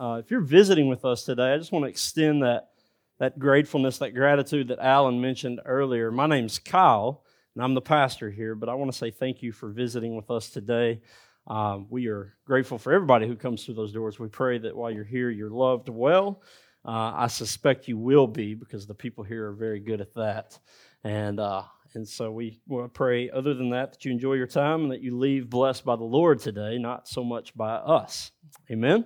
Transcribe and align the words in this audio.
Uh, 0.00 0.14
if 0.14 0.30
you're 0.30 0.40
visiting 0.40 0.88
with 0.88 1.04
us 1.04 1.24
today, 1.24 1.52
I 1.52 1.58
just 1.58 1.72
want 1.72 1.84
to 1.84 1.90
extend 1.90 2.42
that, 2.42 2.70
that 3.18 3.38
gratefulness, 3.38 3.98
that 3.98 4.14
gratitude 4.14 4.68
that 4.68 4.78
Alan 4.78 5.20
mentioned 5.20 5.60
earlier. 5.66 6.10
My 6.10 6.26
name's 6.26 6.58
Kyle, 6.58 7.22
and 7.54 7.62
I'm 7.62 7.74
the 7.74 7.82
pastor 7.82 8.30
here, 8.30 8.54
but 8.54 8.70
I 8.70 8.74
want 8.74 8.90
to 8.90 8.96
say 8.96 9.10
thank 9.10 9.42
you 9.42 9.52
for 9.52 9.68
visiting 9.68 10.16
with 10.16 10.30
us 10.30 10.48
today. 10.48 11.02
Um, 11.46 11.86
we 11.90 12.06
are 12.06 12.32
grateful 12.46 12.78
for 12.78 12.94
everybody 12.94 13.26
who 13.26 13.36
comes 13.36 13.62
through 13.62 13.74
those 13.74 13.92
doors. 13.92 14.18
We 14.18 14.28
pray 14.28 14.56
that 14.60 14.74
while 14.74 14.90
you're 14.90 15.04
here, 15.04 15.28
you're 15.28 15.50
loved 15.50 15.90
well. 15.90 16.40
Uh, 16.82 17.12
I 17.14 17.26
suspect 17.26 17.86
you 17.86 17.98
will 17.98 18.26
be 18.26 18.54
because 18.54 18.86
the 18.86 18.94
people 18.94 19.22
here 19.22 19.48
are 19.48 19.54
very 19.54 19.80
good 19.80 20.00
at 20.00 20.14
that. 20.14 20.58
And, 21.04 21.38
uh, 21.38 21.64
and 21.92 22.08
so 22.08 22.32
we 22.32 22.62
want 22.66 22.86
to 22.86 22.96
pray, 22.96 23.28
other 23.28 23.52
than 23.52 23.68
that, 23.70 23.92
that 23.92 24.04
you 24.06 24.12
enjoy 24.12 24.34
your 24.34 24.46
time 24.46 24.84
and 24.84 24.92
that 24.92 25.02
you 25.02 25.18
leave 25.18 25.50
blessed 25.50 25.84
by 25.84 25.96
the 25.96 26.04
Lord 26.04 26.38
today, 26.40 26.78
not 26.78 27.06
so 27.06 27.22
much 27.22 27.54
by 27.54 27.72
us. 27.74 28.30
Amen. 28.70 29.04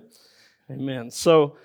Amen. 0.71 1.11
So 1.11 1.57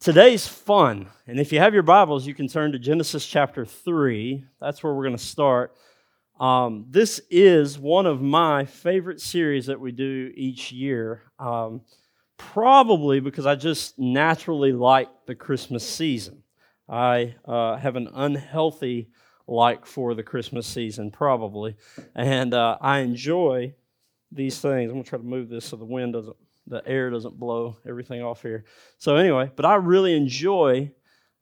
today's 0.00 0.48
fun. 0.48 1.06
And 1.28 1.38
if 1.38 1.52
you 1.52 1.60
have 1.60 1.74
your 1.74 1.84
Bibles, 1.84 2.26
you 2.26 2.34
can 2.34 2.48
turn 2.48 2.72
to 2.72 2.78
Genesis 2.78 3.24
chapter 3.24 3.64
3. 3.64 4.44
That's 4.60 4.82
where 4.82 4.92
we're 4.92 5.04
going 5.04 5.16
to 5.16 5.22
start. 5.22 5.76
Um, 6.40 6.86
this 6.90 7.20
is 7.30 7.78
one 7.78 8.04
of 8.04 8.20
my 8.20 8.64
favorite 8.64 9.20
series 9.20 9.66
that 9.66 9.78
we 9.78 9.92
do 9.92 10.32
each 10.34 10.72
year, 10.72 11.22
um, 11.38 11.82
probably 12.36 13.20
because 13.20 13.46
I 13.46 13.54
just 13.54 13.96
naturally 13.96 14.72
like 14.72 15.08
the 15.26 15.36
Christmas 15.36 15.88
season. 15.88 16.42
I 16.88 17.36
uh, 17.44 17.76
have 17.76 17.94
an 17.94 18.08
unhealthy 18.12 19.10
like 19.46 19.86
for 19.86 20.14
the 20.14 20.24
Christmas 20.24 20.66
season, 20.66 21.12
probably, 21.12 21.76
and 22.16 22.54
uh, 22.54 22.76
I 22.80 23.00
enjoy 23.00 23.74
these 24.32 24.58
things. 24.58 24.90
I'm 24.90 24.96
gonna 24.96 25.04
try 25.04 25.18
to 25.18 25.24
move 25.24 25.48
this 25.48 25.66
so 25.66 25.76
the 25.76 25.84
wind 25.84 26.14
doesn't, 26.14 26.36
the 26.66 26.86
air 26.86 27.10
doesn't 27.10 27.38
blow 27.38 27.76
everything 27.86 28.22
off 28.22 28.42
here. 28.42 28.64
So 28.98 29.16
anyway, 29.16 29.50
but 29.54 29.64
I 29.64 29.74
really 29.74 30.16
enjoy 30.16 30.92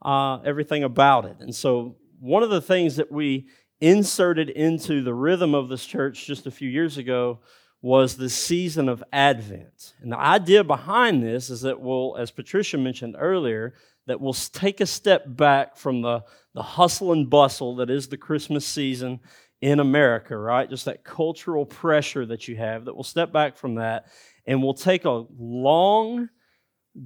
uh, 0.02 0.38
everything 0.41 0.84
about 0.84 1.24
it, 1.27 1.37
and 1.40 1.54
so 1.54 1.96
one 2.21 2.43
of 2.43 2.51
the 2.51 2.60
things 2.60 2.96
that 2.96 3.10
we 3.10 3.49
inserted 3.80 4.51
into 4.51 5.02
the 5.02 5.15
rhythm 5.15 5.54
of 5.54 5.68
this 5.68 5.87
church 5.87 6.27
just 6.27 6.46
a 6.46 6.51
few 6.51 6.68
years 6.68 6.99
ago 6.99 7.40
was 7.82 8.16
the 8.16 8.29
season 8.29 8.90
of 8.90 9.02
Advent. 9.10 9.95
And 10.02 10.12
the 10.12 10.18
idea 10.18 10.62
behind 10.62 11.23
this 11.23 11.49
is 11.49 11.62
that 11.62 11.80
we'll, 11.80 12.16
as 12.18 12.30
Patricia 12.30 12.77
mentioned 12.77 13.16
earlier, 13.18 13.74
that 14.07 14.21
we'll 14.21 14.34
take 14.34 14.82
a 14.82 14.87
step 14.87 15.24
back 15.27 15.77
from 15.77 16.02
the, 16.02 16.23
the 16.52 16.62
hustle 16.62 17.12
and 17.12 17.30
bustle 17.30 17.77
that 17.77 17.88
is 17.88 18.09
the 18.09 18.18
Christmas 18.18 18.66
season 18.66 19.21
in 19.62 19.80
America, 19.80 20.37
right? 20.37 20.68
Just 20.68 20.84
that 20.84 21.05
cultural 21.05 21.65
pressure 21.65 22.27
that 22.27 22.49
you 22.49 22.57
have, 22.57 22.84
that 22.84 22.95
we'll 22.95 23.05
step 23.05 23.32
back 23.32 23.57
from 23.57 23.77
that 23.77 24.07
and 24.51 24.60
we'll 24.60 24.74
take 24.74 25.04
a 25.04 25.26
long, 25.38 26.29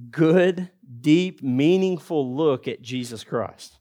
good, 0.09 0.71
deep, 1.01 1.43
meaningful 1.43 2.35
look 2.35 2.67
at 2.67 2.81
Jesus 2.81 3.23
Christ. 3.23 3.77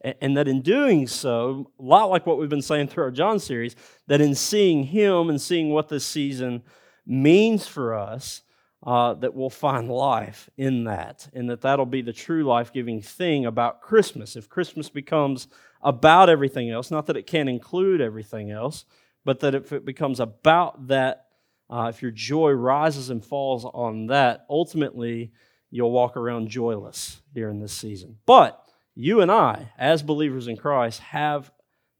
And 0.00 0.34
that 0.38 0.48
in 0.48 0.62
doing 0.62 1.06
so, 1.06 1.70
a 1.78 1.82
lot 1.82 2.08
like 2.08 2.24
what 2.24 2.38
we've 2.38 2.48
been 2.48 2.62
saying 2.62 2.88
through 2.88 3.04
our 3.04 3.10
John 3.10 3.38
series, 3.38 3.76
that 4.06 4.22
in 4.22 4.34
seeing 4.34 4.84
Him 4.84 5.28
and 5.28 5.38
seeing 5.38 5.68
what 5.68 5.90
this 5.90 6.06
season 6.06 6.62
means 7.04 7.68
for 7.68 7.92
us, 7.92 8.44
uh, 8.82 9.12
that 9.12 9.34
we'll 9.34 9.50
find 9.50 9.90
life 9.90 10.48
in 10.56 10.84
that, 10.84 11.28
and 11.34 11.50
that 11.50 11.60
that'll 11.60 11.84
be 11.84 12.00
the 12.00 12.14
true 12.14 12.44
life 12.44 12.72
giving 12.72 13.02
thing 13.02 13.44
about 13.44 13.82
Christmas. 13.82 14.36
If 14.36 14.48
Christmas 14.48 14.88
becomes 14.88 15.48
about 15.82 16.30
everything 16.30 16.70
else, 16.70 16.90
not 16.90 17.04
that 17.08 17.18
it 17.18 17.26
can't 17.26 17.50
include 17.50 18.00
everything 18.00 18.50
else, 18.50 18.86
but 19.22 19.40
that 19.40 19.54
if 19.54 19.70
it 19.70 19.84
becomes 19.84 20.18
about 20.18 20.88
that, 20.88 21.26
uh, 21.72 21.88
if 21.88 22.02
your 22.02 22.10
joy 22.10 22.50
rises 22.50 23.08
and 23.08 23.24
falls 23.24 23.64
on 23.64 24.08
that, 24.08 24.44
ultimately 24.50 25.32
you'll 25.70 25.90
walk 25.90 26.18
around 26.18 26.48
joyless 26.48 27.22
during 27.32 27.60
this 27.60 27.72
season. 27.72 28.18
But 28.26 28.62
you 28.94 29.22
and 29.22 29.32
I, 29.32 29.72
as 29.78 30.02
believers 30.02 30.48
in 30.48 30.58
Christ, 30.58 31.00
have 31.00 31.50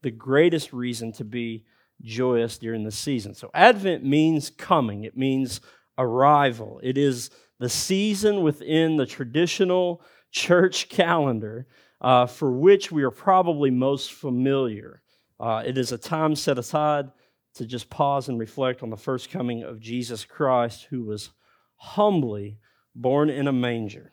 the 0.03 0.11
greatest 0.11 0.75
reason 0.75 1.11
to 1.13 1.25
be 1.25 1.65
joyous 2.03 2.59
during 2.59 2.85
the 2.85 2.91
season. 2.91 3.35
So, 3.35 3.51
Advent 3.55 4.05
means 4.05 4.51
coming, 4.51 5.05
it 5.05 5.17
means 5.17 5.63
arrival. 5.97 6.79
It 6.83 6.99
is 6.99 7.31
the 7.59 7.71
season 7.71 8.43
within 8.43 8.99
the 8.99 9.07
traditional 9.07 10.03
church 10.31 10.91
calendar 10.91 11.67
uh, 12.03 12.27
for 12.27 12.53
which 12.53 12.93
we 12.93 13.05
are 13.05 13.11
probably 13.11 13.71
most 13.71 14.13
familiar. 14.13 15.01
Uh, 15.41 15.63
it 15.65 15.79
is 15.79 15.93
a 15.93 15.99
time 15.99 16.37
set 16.37 16.59
aside 16.59 17.11
to 17.55 17.67
just 17.67 17.91
pause 17.91 18.29
and 18.29 18.39
reflect 18.39 18.83
on 18.83 18.91
the 18.91 18.97
first 18.97 19.31
coming 19.31 19.63
of 19.63 19.81
Jesus 19.81 20.25
Christ, 20.25 20.87
who 20.91 21.05
was 21.05 21.31
humbly 21.77 22.59
born 22.95 23.31
in 23.31 23.49
a 23.49 23.53
manger. 23.53 24.13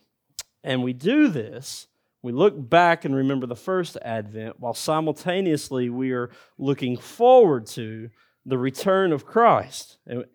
And 0.64 0.84
we 0.84 0.94
do 0.94 1.28
this 1.28 1.88
we 2.22 2.32
look 2.34 2.70
back 2.70 3.06
and 3.06 3.16
remember 3.16 3.48
the 3.48 3.56
first 3.56 3.98
advent 4.02 4.60
while 4.60 4.74
simultaneously 4.74 5.90
we 5.90 6.12
are 6.12 6.32
looking 6.58 6.98
forward 6.98 7.66
to 7.68 8.10
the 8.46 8.58
return 8.58 9.14
of 9.14 9.26
Christ. 9.26 9.98
And, 10.06 10.26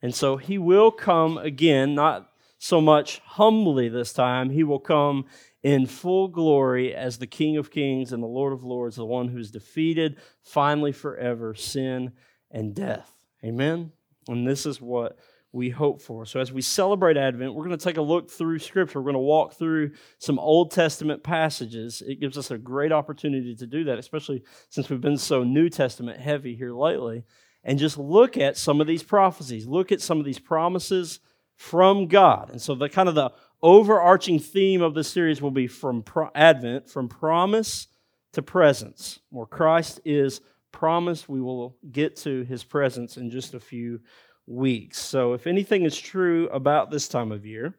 and 0.00 0.14
so 0.14 0.36
he 0.36 0.58
will 0.58 0.92
come 0.92 1.38
again, 1.38 1.94
not 1.94 2.28
so 2.58 2.80
much 2.80 3.20
humbly 3.24 3.88
this 3.88 4.12
time, 4.12 4.50
he 4.50 4.62
will 4.62 4.78
come 4.78 5.24
in 5.64 5.86
full 5.86 6.28
glory 6.28 6.94
as 6.94 7.18
the 7.18 7.26
King 7.26 7.56
of 7.56 7.72
Kings 7.72 8.12
and 8.12 8.22
the 8.22 8.28
Lord 8.28 8.52
of 8.52 8.62
Lords, 8.62 8.96
the 8.96 9.04
one 9.04 9.28
who's 9.28 9.50
defeated 9.50 10.18
finally 10.42 10.92
forever 10.92 11.54
sin 11.54 12.12
and 12.52 12.74
death. 12.74 13.16
Amen? 13.44 13.90
And 14.28 14.46
this 14.46 14.66
is 14.66 14.80
what 14.80 15.18
we 15.52 15.68
hope 15.68 16.00
for. 16.00 16.24
So, 16.24 16.40
as 16.40 16.52
we 16.52 16.62
celebrate 16.62 17.16
Advent, 17.16 17.54
we're 17.54 17.66
going 17.66 17.76
to 17.76 17.84
take 17.84 17.98
a 17.98 18.02
look 18.02 18.30
through 18.30 18.58
Scripture. 18.58 19.00
We're 19.00 19.12
going 19.12 19.14
to 19.14 19.18
walk 19.20 19.54
through 19.54 19.92
some 20.18 20.38
Old 20.38 20.70
Testament 20.70 21.22
passages. 21.22 22.02
It 22.06 22.20
gives 22.20 22.38
us 22.38 22.50
a 22.50 22.58
great 22.58 22.92
opportunity 22.92 23.54
to 23.56 23.66
do 23.66 23.84
that, 23.84 23.98
especially 23.98 24.44
since 24.70 24.88
we've 24.88 25.00
been 25.00 25.18
so 25.18 25.44
New 25.44 25.68
Testament 25.68 26.20
heavy 26.20 26.54
here 26.54 26.72
lately. 26.72 27.24
And 27.64 27.78
just 27.78 27.98
look 27.98 28.36
at 28.36 28.56
some 28.56 28.80
of 28.80 28.86
these 28.86 29.02
prophecies, 29.02 29.66
look 29.66 29.92
at 29.92 30.00
some 30.00 30.18
of 30.18 30.24
these 30.24 30.38
promises 30.38 31.20
from 31.54 32.08
God. 32.08 32.50
And 32.50 32.60
so, 32.60 32.74
the 32.74 32.88
kind 32.88 33.08
of 33.08 33.14
the 33.14 33.32
overarching 33.62 34.38
theme 34.38 34.80
of 34.80 34.94
this 34.94 35.08
series 35.08 35.42
will 35.42 35.50
be 35.50 35.66
from 35.66 36.02
pro- 36.02 36.30
Advent, 36.34 36.88
from 36.88 37.08
promise 37.08 37.88
to 38.32 38.42
presence, 38.42 39.20
where 39.28 39.46
Christ 39.46 40.00
is 40.04 40.40
promised. 40.72 41.28
We 41.28 41.40
will 41.40 41.76
get 41.90 42.16
to 42.16 42.42
his 42.42 42.64
presence 42.64 43.16
in 43.16 43.30
just 43.30 43.54
a 43.54 43.60
few 43.60 44.00
weeks. 44.46 44.98
So, 44.98 45.34
if 45.34 45.46
anything 45.46 45.84
is 45.84 45.98
true 45.98 46.48
about 46.48 46.90
this 46.90 47.08
time 47.08 47.30
of 47.30 47.46
year, 47.46 47.74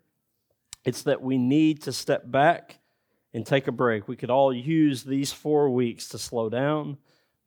it's 0.85 1.03
that 1.03 1.21
we 1.21 1.37
need 1.37 1.81
to 1.83 1.91
step 1.93 2.29
back 2.29 2.79
and 3.33 3.45
take 3.45 3.67
a 3.67 3.71
break. 3.71 4.07
We 4.07 4.15
could 4.15 4.29
all 4.29 4.53
use 4.53 5.03
these 5.03 5.31
four 5.31 5.69
weeks 5.69 6.07
to 6.09 6.17
slow 6.17 6.49
down, 6.49 6.97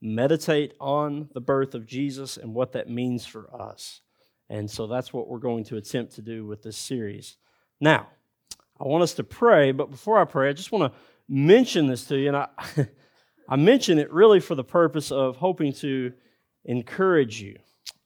meditate 0.01 0.73
on 0.79 1.29
the 1.33 1.41
birth 1.41 1.73
of 1.75 1.85
Jesus 1.85 2.37
and 2.37 2.53
what 2.53 2.73
that 2.73 2.89
means 2.89 3.25
for 3.25 3.49
us. 3.59 4.01
And 4.49 4.69
so 4.69 4.87
that's 4.87 5.13
what 5.13 5.27
we're 5.27 5.39
going 5.39 5.63
to 5.65 5.77
attempt 5.77 6.15
to 6.15 6.21
do 6.21 6.45
with 6.45 6.63
this 6.63 6.77
series. 6.77 7.37
Now, 7.79 8.07
I 8.79 8.85
want 8.85 9.03
us 9.03 9.13
to 9.15 9.23
pray, 9.23 9.71
but 9.71 9.91
before 9.91 10.19
I 10.19 10.25
pray, 10.25 10.49
I 10.49 10.53
just 10.53 10.71
want 10.71 10.91
to 10.91 10.99
mention 11.27 11.87
this 11.87 12.05
to 12.05 12.17
you. 12.17 12.27
And 12.29 12.37
I, 12.37 12.47
I 13.49 13.55
mention 13.55 13.97
it 13.97 14.11
really 14.11 14.39
for 14.39 14.55
the 14.55 14.63
purpose 14.63 15.11
of 15.11 15.37
hoping 15.37 15.73
to 15.73 16.13
encourage 16.65 17.41
you. 17.41 17.57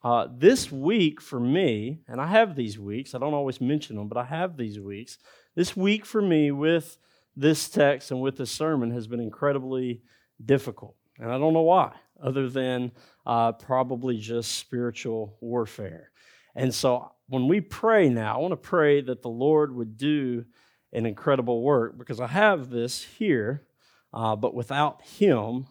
Uh, 0.03 0.27
this 0.35 0.71
week 0.71 1.21
for 1.21 1.39
me, 1.39 1.99
and 2.07 2.19
I 2.19 2.27
have 2.27 2.55
these 2.55 2.79
weeks, 2.79 3.13
I 3.13 3.19
don't 3.19 3.33
always 3.33 3.61
mention 3.61 3.95
them, 3.95 4.07
but 4.07 4.17
I 4.17 4.25
have 4.25 4.57
these 4.57 4.79
weeks. 4.79 5.17
This 5.55 5.75
week 5.75 6.05
for 6.05 6.21
me 6.21 6.51
with 6.51 6.97
this 7.35 7.69
text 7.69 8.11
and 8.11 8.21
with 8.21 8.37
this 8.37 8.51
sermon 8.51 8.91
has 8.91 9.07
been 9.07 9.19
incredibly 9.19 10.01
difficult. 10.43 10.95
And 11.19 11.31
I 11.31 11.37
don't 11.37 11.53
know 11.53 11.61
why, 11.61 11.93
other 12.21 12.49
than 12.49 12.91
uh, 13.25 13.51
probably 13.53 14.17
just 14.17 14.57
spiritual 14.57 15.37
warfare. 15.39 16.11
And 16.55 16.73
so 16.73 17.11
when 17.27 17.47
we 17.47 17.61
pray 17.61 18.09
now, 18.09 18.35
I 18.35 18.39
want 18.39 18.51
to 18.51 18.57
pray 18.57 19.01
that 19.01 19.21
the 19.21 19.29
Lord 19.29 19.73
would 19.73 19.97
do 19.97 20.45
an 20.93 21.05
incredible 21.05 21.61
work 21.61 21.97
because 21.97 22.19
I 22.19 22.27
have 22.27 22.69
this 22.69 23.03
here, 23.03 23.65
uh, 24.13 24.35
but 24.35 24.53
without 24.53 25.01
Him, 25.01 25.67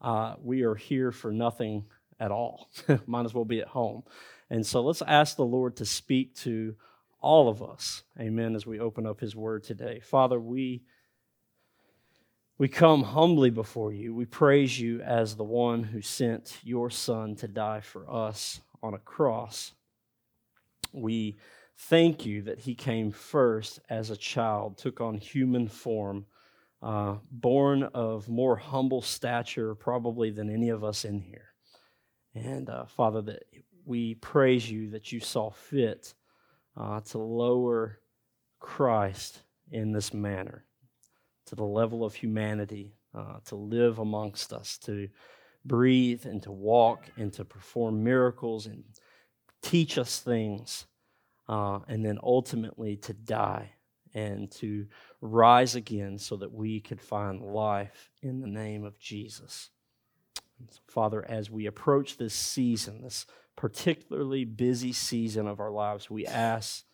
uh, 0.00 0.34
we 0.42 0.62
are 0.62 0.74
here 0.74 1.12
for 1.12 1.32
nothing 1.32 1.84
at 2.18 2.30
all. 2.30 2.70
Might 3.06 3.26
as 3.26 3.34
well 3.34 3.44
be 3.44 3.60
at 3.60 3.68
home. 3.68 4.02
And 4.50 4.64
so 4.64 4.82
let's 4.82 5.02
ask 5.02 5.36
the 5.36 5.44
Lord 5.44 5.76
to 5.76 5.84
speak 5.84 6.34
to 6.36 6.76
all 7.20 7.48
of 7.48 7.62
us. 7.62 8.02
Amen. 8.20 8.54
As 8.54 8.66
we 8.66 8.78
open 8.78 9.06
up 9.06 9.20
his 9.20 9.34
word 9.34 9.64
today. 9.64 10.00
Father, 10.00 10.38
we 10.38 10.82
we 12.58 12.68
come 12.68 13.02
humbly 13.02 13.50
before 13.50 13.92
you. 13.92 14.14
We 14.14 14.24
praise 14.24 14.80
you 14.80 15.02
as 15.02 15.36
the 15.36 15.44
one 15.44 15.82
who 15.82 16.00
sent 16.00 16.58
your 16.62 16.88
son 16.88 17.36
to 17.36 17.48
die 17.48 17.80
for 17.80 18.10
us 18.10 18.60
on 18.82 18.94
a 18.94 18.98
cross. 18.98 19.72
We 20.90 21.36
thank 21.76 22.24
you 22.24 22.40
that 22.42 22.60
he 22.60 22.74
came 22.74 23.10
first 23.10 23.80
as 23.90 24.08
a 24.08 24.16
child, 24.16 24.78
took 24.78 25.02
on 25.02 25.18
human 25.18 25.68
form, 25.68 26.24
uh, 26.82 27.16
born 27.30 27.82
of 27.82 28.28
more 28.28 28.56
humble 28.56 29.02
stature, 29.02 29.74
probably 29.74 30.30
than 30.30 30.50
any 30.50 30.68
of 30.68 30.84
us 30.84 31.04
in 31.04 31.20
here. 31.20 31.48
And 32.34 32.68
uh, 32.68 32.84
Father, 32.86 33.22
that 33.22 33.44
we 33.84 34.14
praise 34.16 34.70
you 34.70 34.90
that 34.90 35.12
you 35.12 35.20
saw 35.20 35.50
fit 35.50 36.14
uh, 36.76 37.00
to 37.00 37.18
lower 37.18 38.00
Christ 38.58 39.42
in 39.70 39.92
this 39.92 40.12
manner, 40.12 40.64
to 41.46 41.54
the 41.54 41.64
level 41.64 42.04
of 42.04 42.14
humanity, 42.14 42.94
uh, 43.14 43.38
to 43.46 43.56
live 43.56 43.98
amongst 43.98 44.52
us, 44.52 44.76
to 44.78 45.08
breathe 45.64 46.26
and 46.26 46.42
to 46.42 46.52
walk 46.52 47.04
and 47.16 47.32
to 47.32 47.44
perform 47.44 48.04
miracles 48.04 48.66
and 48.66 48.84
teach 49.62 49.98
us 49.98 50.20
things, 50.20 50.86
uh, 51.48 51.80
and 51.88 52.04
then 52.04 52.18
ultimately 52.22 52.96
to 52.96 53.12
die 53.12 53.72
and 54.16 54.50
to 54.50 54.86
rise 55.20 55.74
again 55.74 56.18
so 56.18 56.36
that 56.36 56.52
we 56.52 56.80
could 56.80 57.00
find 57.00 57.42
life 57.42 58.10
in 58.22 58.40
the 58.40 58.46
name 58.46 58.82
of 58.82 58.98
Jesus. 58.98 59.68
Father, 60.88 61.22
as 61.28 61.50
we 61.50 61.66
approach 61.66 62.16
this 62.16 62.32
season, 62.32 63.02
this 63.02 63.26
particularly 63.56 64.46
busy 64.46 64.92
season 64.92 65.46
of 65.46 65.60
our 65.60 65.70
lives, 65.70 66.10
we 66.10 66.24
ask 66.26 66.84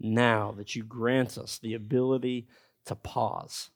now 0.00 0.50
that 0.52 0.74
you 0.74 0.82
grant 0.82 1.36
us 1.36 1.58
the 1.58 1.74
ability 1.74 2.48
to 2.86 2.94
pause, 2.94 3.68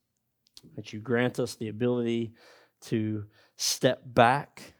that 0.74 0.94
you 0.94 0.98
grant 0.98 1.38
us 1.38 1.54
the 1.54 1.68
ability 1.68 2.32
to 2.80 3.26
step 3.58 4.00
back 4.06 4.72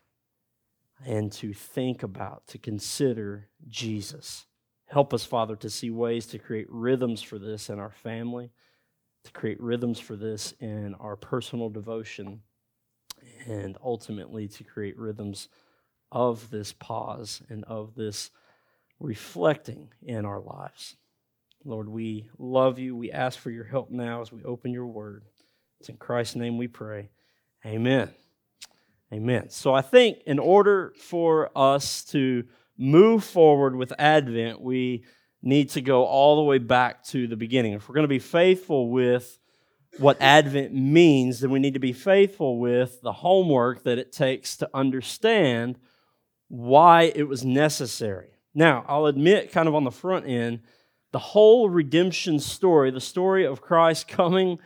and 1.04 1.30
to 1.32 1.52
think 1.52 2.02
about, 2.02 2.46
to 2.46 2.56
consider 2.56 3.50
Jesus. 3.68 4.46
Help 4.86 5.12
us, 5.12 5.24
Father, 5.24 5.56
to 5.56 5.68
see 5.68 5.90
ways 5.90 6.26
to 6.26 6.38
create 6.38 6.66
rhythms 6.70 7.20
for 7.20 7.38
this 7.38 7.70
in 7.70 7.78
our 7.78 7.90
family, 7.90 8.50
to 9.24 9.32
create 9.32 9.60
rhythms 9.60 9.98
for 9.98 10.16
this 10.16 10.54
in 10.60 10.94
our 10.94 11.16
personal 11.16 11.68
devotion, 11.68 12.40
and 13.46 13.76
ultimately 13.82 14.46
to 14.48 14.64
create 14.64 14.96
rhythms 14.98 15.48
of 16.12 16.48
this 16.50 16.72
pause 16.72 17.42
and 17.48 17.64
of 17.64 17.94
this 17.94 18.30
reflecting 19.00 19.88
in 20.02 20.24
our 20.24 20.40
lives. 20.40 20.96
Lord, 21.64 21.88
we 21.88 22.28
love 22.38 22.78
you. 22.78 22.94
We 22.94 23.10
ask 23.10 23.38
for 23.38 23.50
your 23.50 23.64
help 23.64 23.90
now 23.90 24.20
as 24.20 24.30
we 24.30 24.44
open 24.44 24.72
your 24.72 24.86
word. 24.86 25.24
It's 25.80 25.88
in 25.88 25.96
Christ's 25.96 26.36
name 26.36 26.58
we 26.58 26.68
pray. 26.68 27.10
Amen. 27.64 28.10
Amen. 29.12 29.50
So 29.50 29.74
I 29.74 29.82
think 29.82 30.18
in 30.26 30.38
order 30.38 30.92
for 30.96 31.50
us 31.56 32.04
to 32.06 32.44
move 32.78 33.24
forward 33.24 33.74
with 33.76 33.92
Advent, 33.98 34.60
we 34.60 35.04
need 35.42 35.70
to 35.70 35.80
go 35.80 36.04
all 36.04 36.36
the 36.36 36.42
way 36.42 36.58
back 36.58 37.04
to 37.04 37.26
the 37.26 37.36
beginning. 37.36 37.72
If 37.72 37.88
we're 37.88 37.94
going 37.94 38.04
to 38.04 38.08
be 38.08 38.18
faithful 38.18 38.90
with 38.90 39.38
what 39.98 40.20
Advent 40.20 40.74
means, 40.74 41.40
then 41.40 41.50
we 41.50 41.58
need 41.58 41.74
to 41.74 41.80
be 41.80 41.92
faithful 41.92 42.58
with 42.58 43.00
the 43.00 43.12
homework 43.12 43.84
that 43.84 43.98
it 43.98 44.12
takes 44.12 44.56
to 44.58 44.70
understand 44.74 45.78
why 46.48 47.12
it 47.14 47.24
was 47.24 47.44
necessary. 47.44 48.28
Now, 48.54 48.84
I'll 48.88 49.06
admit, 49.06 49.52
kind 49.52 49.68
of 49.68 49.74
on 49.74 49.84
the 49.84 49.90
front 49.90 50.26
end, 50.26 50.60
the 51.12 51.18
whole 51.18 51.68
redemption 51.68 52.38
story, 52.40 52.90
the 52.90 53.00
story 53.00 53.46
of 53.46 53.60
Christ 53.60 54.08
coming, 54.08 54.58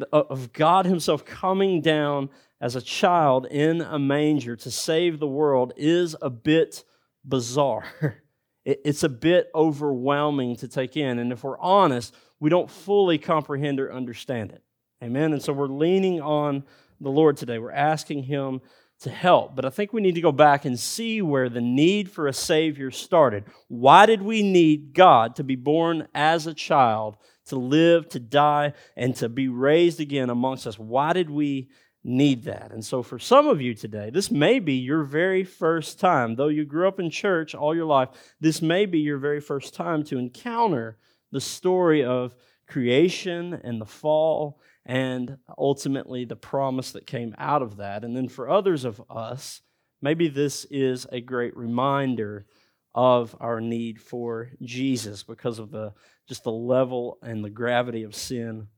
uh, 0.00 0.22
of 0.30 0.52
God 0.52 0.86
Himself 0.86 1.24
coming 1.24 1.80
down 1.80 2.28
as 2.60 2.76
a 2.76 2.80
child 2.80 3.46
in 3.46 3.80
a 3.80 3.98
manger 3.98 4.56
to 4.56 4.70
save 4.70 5.18
the 5.18 5.26
world, 5.26 5.72
is 5.76 6.14
a 6.22 6.30
bit 6.30 6.84
bizarre. 7.26 7.84
It's 8.68 9.04
a 9.04 9.08
bit 9.08 9.48
overwhelming 9.54 10.56
to 10.56 10.66
take 10.66 10.96
in. 10.96 11.20
And 11.20 11.30
if 11.30 11.44
we're 11.44 11.56
honest, 11.60 12.12
we 12.40 12.50
don't 12.50 12.68
fully 12.68 13.16
comprehend 13.16 13.78
or 13.78 13.92
understand 13.92 14.50
it. 14.50 14.60
Amen. 15.00 15.32
And 15.32 15.40
so 15.40 15.52
we're 15.52 15.68
leaning 15.68 16.20
on 16.20 16.64
the 17.00 17.10
Lord 17.10 17.36
today. 17.36 17.60
We're 17.60 17.70
asking 17.70 18.24
Him 18.24 18.60
to 19.00 19.10
help. 19.10 19.54
But 19.54 19.64
I 19.64 19.70
think 19.70 19.92
we 19.92 20.00
need 20.00 20.16
to 20.16 20.20
go 20.20 20.32
back 20.32 20.64
and 20.64 20.78
see 20.78 21.22
where 21.22 21.48
the 21.48 21.60
need 21.60 22.10
for 22.10 22.26
a 22.26 22.32
Savior 22.32 22.90
started. 22.90 23.44
Why 23.68 24.06
did 24.06 24.22
we 24.22 24.42
need 24.42 24.94
God 24.94 25.36
to 25.36 25.44
be 25.44 25.56
born 25.56 26.08
as 26.14 26.46
a 26.46 26.54
child, 26.54 27.18
to 27.46 27.56
live, 27.56 28.08
to 28.10 28.18
die, 28.18 28.72
and 28.96 29.14
to 29.16 29.28
be 29.28 29.48
raised 29.48 30.00
again 30.00 30.30
amongst 30.30 30.66
us? 30.66 30.78
Why 30.78 31.12
did 31.12 31.30
we 31.30 31.68
need 32.06 32.44
that? 32.44 32.72
And 32.72 32.84
so, 32.84 33.02
for 33.02 33.18
some 33.18 33.48
of 33.48 33.60
you 33.60 33.74
today, 33.74 34.10
this 34.10 34.30
may 34.30 34.58
be 34.58 34.74
your 34.74 35.02
very 35.02 35.44
first 35.44 35.98
time. 35.98 36.36
Though 36.36 36.48
you 36.48 36.64
grew 36.64 36.86
up 36.86 37.00
in 37.00 37.10
church 37.10 37.54
all 37.54 37.74
your 37.74 37.84
life, 37.84 38.08
this 38.40 38.62
may 38.62 38.86
be 38.86 39.00
your 39.00 39.18
very 39.18 39.40
first 39.40 39.74
time 39.74 40.04
to 40.04 40.18
encounter 40.18 40.98
the 41.32 41.40
story 41.40 42.04
of 42.04 42.34
creation 42.66 43.60
and 43.64 43.80
the 43.80 43.86
fall 43.86 44.60
and 44.84 45.38
ultimately 45.58 46.24
the 46.24 46.36
promise 46.36 46.92
that 46.92 47.06
came 47.06 47.34
out 47.38 47.62
of 47.62 47.78
that. 47.78 48.04
And 48.04 48.16
then 48.16 48.28
for 48.28 48.48
others 48.48 48.84
of 48.84 49.02
us, 49.10 49.60
maybe 50.00 50.28
this 50.28 50.64
is 50.66 51.06
a 51.10 51.20
great 51.20 51.56
reminder 51.56 52.46
of 52.94 53.36
our 53.40 53.60
need 53.60 54.00
for 54.00 54.50
Jesus 54.62 55.22
because 55.22 55.58
of 55.58 55.70
the 55.70 55.92
just 56.28 56.44
the 56.44 56.52
level 56.52 57.18
and 57.22 57.44
the 57.44 57.50
gravity 57.50 58.04
of 58.04 58.14
sin 58.14 58.68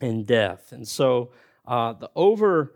and 0.00 0.26
death. 0.26 0.72
And 0.72 0.86
so 0.86 1.32
uh, 1.66 1.94
the 1.94 2.10
over 2.14 2.74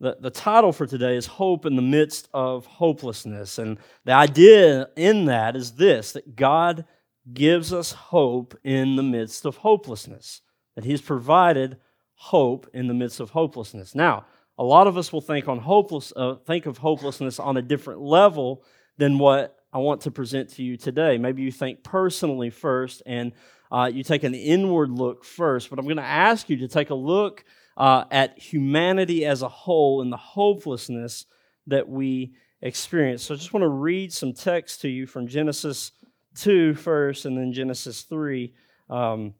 the, 0.00 0.16
the 0.20 0.30
title 0.30 0.72
for 0.72 0.86
today 0.86 1.16
is 1.16 1.26
Hope 1.26 1.66
in 1.66 1.74
the 1.74 1.82
Midst 1.82 2.28
of 2.32 2.66
Hopelessness. 2.66 3.58
And 3.58 3.78
the 4.04 4.12
idea 4.12 4.88
in 4.96 5.24
that 5.24 5.56
is 5.56 5.72
this 5.72 6.12
that 6.12 6.36
God 6.36 6.84
gives 7.32 7.72
us 7.72 7.92
hope 7.92 8.56
in 8.62 8.96
the 8.96 9.02
midst 9.02 9.44
of 9.44 9.56
hopelessness, 9.56 10.40
that 10.76 10.84
He's 10.84 11.02
provided 11.02 11.78
hope 12.14 12.68
in 12.72 12.86
the 12.86 12.94
midst 12.94 13.20
of 13.20 13.30
hopelessness. 13.30 13.94
Now, 13.94 14.26
a 14.56 14.64
lot 14.64 14.86
of 14.86 14.96
us 14.96 15.12
will 15.12 15.20
think 15.20 15.48
on 15.48 15.58
hopeless, 15.58 16.12
uh, 16.16 16.34
think 16.46 16.66
of 16.66 16.78
hopelessness 16.78 17.38
on 17.38 17.56
a 17.56 17.62
different 17.62 18.00
level 18.00 18.64
than 18.96 19.18
what 19.18 19.56
I 19.72 19.78
want 19.78 20.00
to 20.02 20.10
present 20.10 20.50
to 20.50 20.62
you 20.62 20.76
today. 20.76 21.18
Maybe 21.18 21.42
you 21.42 21.52
think 21.52 21.84
personally 21.84 22.50
first, 22.50 23.02
and 23.04 23.32
uh, 23.70 23.90
you 23.92 24.02
take 24.02 24.24
an 24.24 24.34
inward 24.34 24.90
look 24.90 25.24
first. 25.24 25.70
But 25.70 25.78
I'm 25.78 25.84
going 25.84 25.98
to 25.98 26.02
ask 26.02 26.48
you 26.48 26.56
to 26.58 26.68
take 26.68 26.90
a 26.90 26.94
look 26.94 27.44
uh, 27.78 28.04
at 28.10 28.36
humanity 28.36 29.24
as 29.24 29.40
a 29.40 29.48
whole 29.48 30.02
and 30.02 30.12
the 30.12 30.16
hopelessness 30.16 31.26
that 31.68 31.88
we 31.88 32.34
experience. 32.60 33.22
So 33.22 33.34
I 33.34 33.36
just 33.36 33.52
want 33.54 33.62
to 33.62 33.68
read 33.68 34.12
some 34.12 34.32
text 34.32 34.80
to 34.82 34.88
you 34.88 35.06
from 35.06 35.28
Genesis 35.28 35.92
2 36.34 36.74
first, 36.74 37.24
and 37.24 37.38
then 37.38 37.52
Genesis 37.52 38.02
3 38.02 38.52
um, 38.90 39.34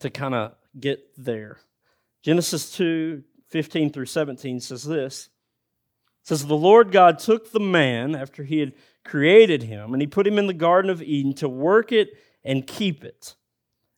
to 0.00 0.10
kind 0.10 0.34
of 0.34 0.54
get 0.78 1.00
there. 1.16 1.58
Genesis 2.22 2.76
2 2.76 3.22
15 3.48 3.90
through 3.90 4.06
17 4.06 4.60
says 4.60 4.84
this. 4.84 5.28
It 6.22 6.28
says, 6.28 6.46
The 6.46 6.56
Lord 6.56 6.92
God 6.92 7.18
took 7.18 7.50
the 7.50 7.58
man 7.58 8.14
after 8.14 8.44
he 8.44 8.58
had 8.58 8.74
created 9.04 9.64
him, 9.64 9.92
and 9.92 10.00
he 10.00 10.06
put 10.06 10.26
him 10.26 10.38
in 10.38 10.46
the 10.46 10.54
Garden 10.54 10.90
of 10.90 11.02
Eden 11.02 11.34
to 11.34 11.48
work 11.48 11.90
it 11.90 12.10
and 12.44 12.66
keep 12.66 13.02
it. 13.04 13.34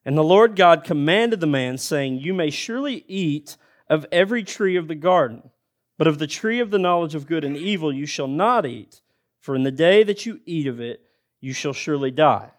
And 0.04 0.16
the 0.16 0.24
Lord 0.24 0.56
God 0.56 0.84
commanded 0.84 1.40
the 1.40 1.46
man, 1.46 1.78
saying, 1.78 2.18
You 2.18 2.32
may 2.32 2.50
surely 2.50 3.04
eat 3.08 3.56
of 3.92 4.06
every 4.10 4.42
tree 4.42 4.76
of 4.76 4.88
the 4.88 4.94
garden, 4.94 5.50
but 5.98 6.06
of 6.06 6.18
the 6.18 6.26
tree 6.26 6.60
of 6.60 6.70
the 6.70 6.78
knowledge 6.78 7.14
of 7.14 7.26
good 7.26 7.44
and 7.44 7.56
evil 7.56 7.92
you 7.92 8.06
shall 8.06 8.26
not 8.26 8.64
eat, 8.64 9.02
for 9.40 9.54
in 9.54 9.64
the 9.64 9.70
day 9.70 10.02
that 10.02 10.24
you 10.24 10.40
eat 10.46 10.66
of 10.66 10.80
it, 10.80 11.02
you 11.40 11.52
shall 11.52 11.74
surely 11.74 12.10
die. 12.10 12.50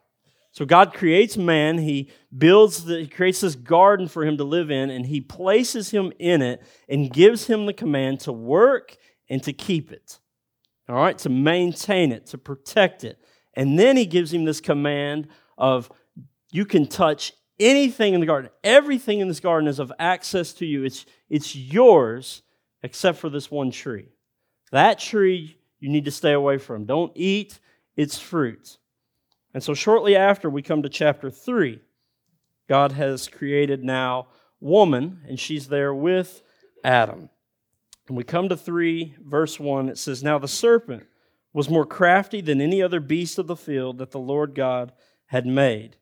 So 0.52 0.64
God 0.64 0.94
creates 0.94 1.36
man, 1.36 1.80
he 1.80 2.12
builds 2.38 2.86
the, 2.86 3.00
he 3.00 3.08
creates 3.08 3.42
this 3.42 3.56
garden 3.56 4.08
for 4.08 4.24
him 4.24 4.38
to 4.38 4.44
live 4.44 4.70
in, 4.70 4.92
and 4.92 5.08
he 5.08 5.22
places 5.22 5.90
him 5.90 6.14
in 6.20 6.44
it 6.44 6.62
and 6.88 7.12
gives 7.12 7.48
him 7.48 7.66
the 7.66 7.74
command 7.74 8.20
to 8.22 8.32
work 8.32 8.96
and 9.28 9.42
to 9.42 9.54
keep 9.54 9.92
it. 9.92 10.20
All 10.88 10.96
right, 10.96 11.18
to 11.20 11.30
maintain 11.30 12.12
it, 12.12 12.28
to 12.28 12.38
protect 12.38 13.04
it. 13.04 13.18
And 13.56 13.80
then 13.80 13.98
he 13.98 14.06
gives 14.06 14.32
him 14.32 14.46
this 14.46 14.62
command 14.62 15.30
of 15.58 15.92
you 16.52 16.66
can 16.66 16.86
touch 16.86 17.34
anything 17.60 18.14
in 18.14 18.20
the 18.20 18.26
garden. 18.26 18.50
Everything 18.64 19.20
in 19.20 19.28
this 19.28 19.40
garden 19.40 19.68
is 19.68 19.80
of 19.80 19.92
access 20.00 20.54
to 20.54 20.66
you. 20.66 20.84
It's, 20.84 21.06
it's 21.30 21.56
yours 21.56 22.42
except 22.82 23.18
for 23.18 23.30
this 23.30 23.50
one 23.50 23.72
tree. 23.72 24.10
That 24.72 25.00
tree 25.00 25.58
you 25.80 25.90
need 25.90 26.06
to 26.06 26.12
stay 26.12 26.34
away 26.34 26.58
from. 26.58 26.86
Don't 26.86 27.12
eat 27.16 27.60
its 27.96 28.18
fruit. 28.18 28.78
And 29.54 29.62
so, 29.62 29.74
shortly 29.74 30.16
after, 30.16 30.50
we 30.50 30.62
come 30.62 30.82
to 30.84 30.90
chapter 30.90 31.30
3. 31.30 31.80
God 32.68 32.94
has 32.94 33.28
created 33.28 33.84
now 33.84 34.28
woman, 34.60 35.22
and 35.28 35.40
she's 35.40 35.68
there 35.68 35.94
with 35.94 36.42
Adam. 36.84 37.30
And 38.08 38.18
we 38.18 38.24
come 38.24 38.50
to 38.50 38.58
3, 38.58 39.16
verse 39.20 39.60
1. 39.60 39.90
It 39.90 39.98
says, 39.98 40.24
Now 40.24 40.40
the 40.40 40.48
serpent 40.48 41.06
was 41.54 41.70
more 41.70 41.86
crafty 41.86 42.42
than 42.42 42.62
any 42.62 42.82
other 42.82 43.00
beast 43.00 43.38
of 43.38 43.48
the 43.48 43.56
field 43.56 44.00
that 44.00 44.12
the 44.12 44.20
Lord 44.20 44.56
God 44.56 44.92
had 45.28 45.46
made. 45.46 45.98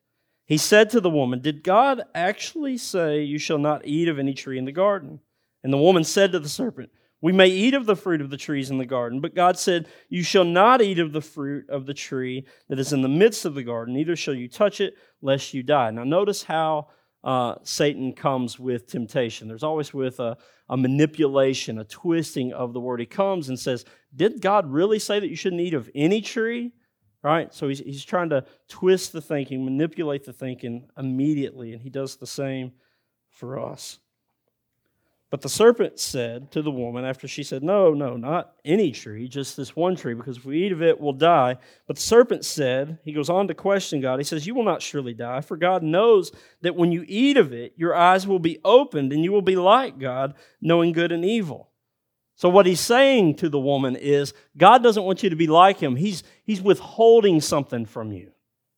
He 0.51 0.57
said 0.57 0.89
to 0.89 0.99
the 0.99 1.09
woman, 1.09 1.39
Did 1.39 1.63
God 1.63 2.01
actually 2.13 2.77
say, 2.77 3.21
You 3.21 3.37
shall 3.37 3.57
not 3.57 3.87
eat 3.87 4.09
of 4.09 4.19
any 4.19 4.33
tree 4.33 4.57
in 4.57 4.65
the 4.65 4.73
garden? 4.73 5.21
And 5.63 5.71
the 5.71 5.77
woman 5.77 6.03
said 6.03 6.33
to 6.33 6.39
the 6.39 6.49
serpent, 6.49 6.89
we 7.21 7.31
may 7.31 7.47
eat 7.47 7.73
of 7.73 7.85
the 7.85 7.95
fruit 7.95 8.19
of 8.19 8.29
the 8.29 8.35
trees 8.35 8.69
in 8.69 8.77
the 8.77 8.85
garden, 8.85 9.21
but 9.21 9.33
God 9.33 9.57
said, 9.57 9.87
You 10.09 10.23
shall 10.23 10.43
not 10.43 10.81
eat 10.81 10.99
of 10.99 11.13
the 11.13 11.21
fruit 11.21 11.69
of 11.69 11.85
the 11.85 11.93
tree 11.93 12.45
that 12.67 12.79
is 12.79 12.91
in 12.91 13.01
the 13.01 13.07
midst 13.07 13.45
of 13.45 13.55
the 13.55 13.63
garden, 13.63 13.93
neither 13.93 14.17
shall 14.17 14.33
you 14.33 14.49
touch 14.49 14.81
it, 14.81 14.95
lest 15.21 15.53
you 15.53 15.63
die. 15.63 15.89
Now, 15.89 16.03
notice 16.03 16.43
how 16.43 16.89
uh, 17.23 17.55
Satan 17.63 18.11
comes 18.11 18.59
with 18.59 18.87
temptation. 18.87 19.47
There's 19.47 19.63
always 19.63 19.93
with 19.93 20.19
a, 20.19 20.35
a 20.67 20.75
manipulation, 20.75 21.79
a 21.79 21.85
twisting 21.85 22.51
of 22.51 22.73
the 22.73 22.81
word. 22.81 22.99
He 22.99 23.05
comes 23.05 23.47
and 23.47 23.57
says, 23.57 23.85
Did 24.13 24.41
God 24.41 24.69
really 24.69 24.99
say 24.99 25.17
that 25.17 25.29
you 25.29 25.37
shouldn't 25.37 25.61
eat 25.61 25.75
of 25.75 25.89
any 25.95 26.19
tree? 26.19 26.73
Right? 27.23 27.53
So 27.53 27.67
he's, 27.67 27.79
he's 27.79 28.05
trying 28.05 28.29
to 28.29 28.45
twist 28.67 29.13
the 29.13 29.21
thinking, 29.21 29.63
manipulate 29.63 30.23
the 30.23 30.33
thinking 30.33 30.89
immediately, 30.97 31.73
and 31.73 31.81
he 31.81 31.89
does 31.89 32.15
the 32.15 32.27
same 32.27 32.71
for 33.29 33.59
us. 33.59 33.99
But 35.31 35.39
the 35.39 35.49
serpent 35.49 35.97
said 35.97 36.51
to 36.51 36.61
the 36.61 36.71
woman, 36.71 37.05
after 37.05 37.25
she 37.25 37.43
said, 37.43 37.63
No, 37.63 37.93
no, 37.93 38.17
not 38.17 38.55
any 38.65 38.91
tree, 38.91 39.29
just 39.29 39.55
this 39.55 39.77
one 39.77 39.95
tree, 39.95 40.13
because 40.13 40.35
if 40.35 40.45
we 40.45 40.65
eat 40.65 40.73
of 40.73 40.81
it, 40.81 40.99
we'll 40.99 41.13
die. 41.13 41.55
But 41.87 41.95
the 41.95 42.01
serpent 42.01 42.43
said, 42.43 42.99
He 43.05 43.13
goes 43.13 43.29
on 43.29 43.47
to 43.47 43.53
question 43.53 44.01
God. 44.01 44.19
He 44.19 44.25
says, 44.25 44.45
You 44.45 44.53
will 44.53 44.65
not 44.65 44.81
surely 44.81 45.13
die, 45.13 45.39
for 45.39 45.55
God 45.55 45.83
knows 45.83 46.33
that 46.63 46.75
when 46.75 46.91
you 46.91 47.05
eat 47.07 47.37
of 47.37 47.53
it, 47.53 47.73
your 47.77 47.95
eyes 47.95 48.27
will 48.27 48.39
be 48.39 48.59
opened, 48.65 49.13
and 49.13 49.23
you 49.23 49.31
will 49.31 49.41
be 49.41 49.55
like 49.55 49.97
God, 49.97 50.33
knowing 50.59 50.91
good 50.91 51.13
and 51.13 51.23
evil. 51.23 51.70
So, 52.41 52.49
what 52.49 52.65
he's 52.65 52.79
saying 52.79 53.35
to 53.35 53.49
the 53.49 53.59
woman 53.59 53.95
is, 53.95 54.33
God 54.57 54.81
doesn't 54.81 55.03
want 55.03 55.21
you 55.21 55.29
to 55.29 55.35
be 55.35 55.45
like 55.45 55.77
him. 55.77 55.95
He's, 55.95 56.23
he's 56.43 56.59
withholding 56.59 57.39
something 57.39 57.85
from 57.85 58.11
you, 58.11 58.31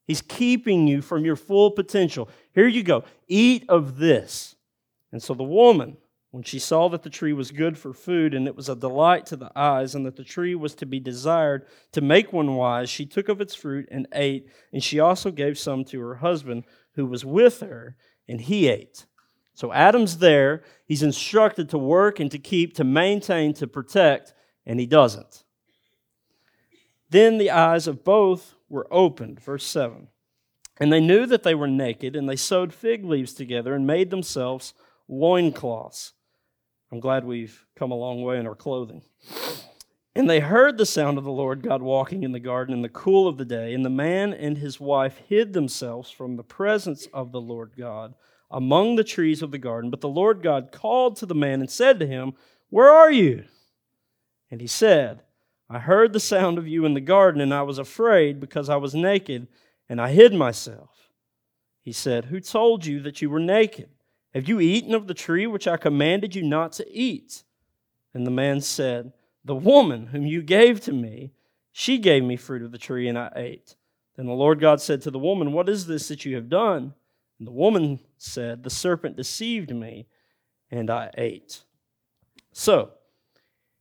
He's 0.06 0.22
keeping 0.22 0.86
you 0.86 1.02
from 1.02 1.24
your 1.24 1.38
full 1.38 1.72
potential. 1.72 2.28
Here 2.54 2.68
you 2.68 2.84
go. 2.84 3.06
Eat 3.30 3.64
of 3.70 4.00
this. 4.00 4.56
And 5.14 5.24
so 5.24 5.34
the 5.34 5.44
woman, 5.44 5.96
when 6.32 6.44
she 6.44 6.60
saw 6.60 6.90
that 6.90 7.04
the 7.04 7.10
tree 7.10 7.32
was 7.32 7.52
good 7.52 7.78
for 7.78 7.94
food, 7.94 8.34
and 8.34 8.48
it 8.48 8.56
was 8.58 8.68
a 8.68 8.76
delight 8.76 9.26
to 9.28 9.38
the 9.38 9.52
eyes, 9.56 9.96
and 9.96 10.06
that 10.06 10.18
the 10.18 10.26
tree 10.26 10.56
was 10.56 10.76
to 10.76 10.86
be 10.86 11.00
desired 11.00 11.66
to 11.94 12.02
make 12.02 12.34
one 12.34 12.58
wise, 12.58 12.90
she 12.90 13.06
took 13.06 13.30
of 13.30 13.40
its 13.40 13.56
fruit 13.56 13.88
and 13.90 14.10
ate, 14.12 14.50
and 14.74 14.84
she 14.84 15.00
also 15.00 15.32
gave 15.32 15.58
some 15.58 15.86
to 15.86 16.02
her 16.02 16.16
husband 16.16 16.66
who 16.96 17.06
was 17.06 17.24
with 17.24 17.62
her, 17.62 17.96
and 18.28 18.42
he 18.42 18.68
ate. 18.68 19.06
So 19.54 19.72
Adam's 19.72 20.18
there. 20.18 20.64
He's 20.86 21.04
instructed 21.04 21.70
to 21.70 21.78
work 21.78 22.20
and 22.20 22.32
to 22.32 22.40
keep, 22.40 22.74
to 22.76 22.84
maintain, 22.84 23.54
to 23.56 23.68
protect, 23.68 24.34
and 24.66 24.80
he 24.80 24.86
doesn't. 24.86 25.44
Then 27.10 27.38
the 27.38 27.52
eyes 27.52 27.88
of 27.88 28.04
both 28.04 28.56
were 28.70 28.88
opened. 28.92 29.40
Verse 29.40 29.66
7. 29.66 30.08
And 30.80 30.92
they 30.92 31.00
knew 31.00 31.28
that 31.28 31.44
they 31.44 31.54
were 31.54 31.68
naked, 31.68 32.16
and 32.16 32.28
they 32.28 32.36
sewed 32.36 32.74
fig 32.74 33.06
leaves 33.06 33.34
together 33.34 33.76
and 33.76 33.86
made 33.86 34.10
themselves 34.10 34.74
loincloths. 35.08 36.14
I'm 36.92 37.00
glad 37.00 37.24
we've 37.24 37.66
come 37.76 37.92
a 37.92 37.96
long 37.96 38.24
way 38.24 38.40
in 38.40 38.48
our 38.48 38.56
clothing. 38.56 39.04
And 40.16 40.30
they 40.30 40.40
heard 40.40 40.78
the 40.78 40.86
sound 40.86 41.18
of 41.18 41.24
the 41.24 41.32
Lord 41.32 41.62
God 41.62 41.82
walking 41.82 42.24
in 42.24 42.32
the 42.32 42.40
garden 42.40 42.74
in 42.74 42.82
the 42.82 42.90
cool 42.90 43.28
of 43.28 43.38
the 43.38 43.46
day, 43.46 43.74
and 43.74 43.86
the 43.86 43.90
man 43.90 44.34
and 44.34 44.58
his 44.58 44.80
wife 44.80 45.22
hid 45.28 45.54
themselves 45.54 46.10
from 46.10 46.36
the 46.36 46.44
presence 46.44 47.08
of 47.14 47.32
the 47.32 47.42
Lord 47.42 47.74
God 47.78 48.16
among 48.54 48.96
the 48.96 49.04
trees 49.04 49.42
of 49.42 49.52
the 49.52 49.58
garden. 49.58 49.90
But 49.90 50.02
the 50.02 50.08
Lord 50.08 50.44
God 50.44 50.72
called 50.72 51.18
to 51.18 51.26
the 51.26 51.36
man 51.36 51.60
and 51.60 51.70
said 51.70 52.00
to 52.00 52.08
him, 52.08 52.34
Where 52.70 52.90
are 52.90 53.12
you? 53.12 53.46
And 54.52 54.62
he 54.62 54.68
said, 54.68 55.24
I 55.70 55.80
heard 55.80 56.14
the 56.14 56.20
sound 56.20 56.60
of 56.60 56.68
you 56.68 56.86
in 56.86 56.94
the 56.94 57.02
garden, 57.02 57.42
and 57.42 57.52
I 57.52 57.64
was 57.64 57.80
afraid 57.80 58.40
because 58.40 58.70
I 58.70 58.76
was 58.76 58.94
naked, 58.94 59.48
and 59.90 60.00
I 60.00 60.12
hid 60.12 60.34
myself. 60.34 61.10
He 61.82 61.92
said, 61.92 62.26
Who 62.26 62.40
told 62.40 62.86
you 62.86 63.00
that 63.02 63.22
you 63.22 63.30
were 63.30 63.40
naked? 63.40 63.90
Have 64.36 64.48
you 64.48 64.60
eaten 64.60 64.94
of 64.94 65.08
the 65.08 65.14
tree 65.14 65.48
which 65.48 65.68
I 65.68 65.78
commanded 65.78 66.36
you 66.36 66.44
not 66.44 66.74
to 66.74 66.92
eat? 66.92 67.44
And 68.14 68.26
the 68.26 68.32
man 68.32 68.62
said, 68.62 69.14
The 69.44 69.56
woman 69.56 70.08
whom 70.08 70.28
you 70.28 70.44
gave 70.44 70.80
to 70.82 70.94
me, 70.94 71.32
she 71.72 71.98
gave 71.98 72.24
me 72.24 72.36
fruit 72.36 72.62
of 72.62 72.72
the 72.72 72.78
tree, 72.78 73.08
and 73.08 73.18
I 73.18 73.32
ate. 73.36 73.76
Then 74.16 74.28
the 74.28 74.34
Lord 74.34 74.60
God 74.60 74.80
said 74.80 75.02
to 75.02 75.12
the 75.12 75.18
woman, 75.18 75.54
What 75.54 75.70
is 75.70 75.88
this 75.88 76.08
that 76.10 76.24
you 76.24 76.36
have 76.36 76.50
done? 76.50 76.94
And 77.40 77.48
the 77.48 77.52
woman 77.52 78.00
said, 78.18 78.64
The 78.64 78.70
serpent 78.70 79.16
deceived 79.16 79.74
me, 79.74 80.08
and 80.72 80.90
I 80.90 81.12
ate. 81.18 81.64
So, 82.52 82.92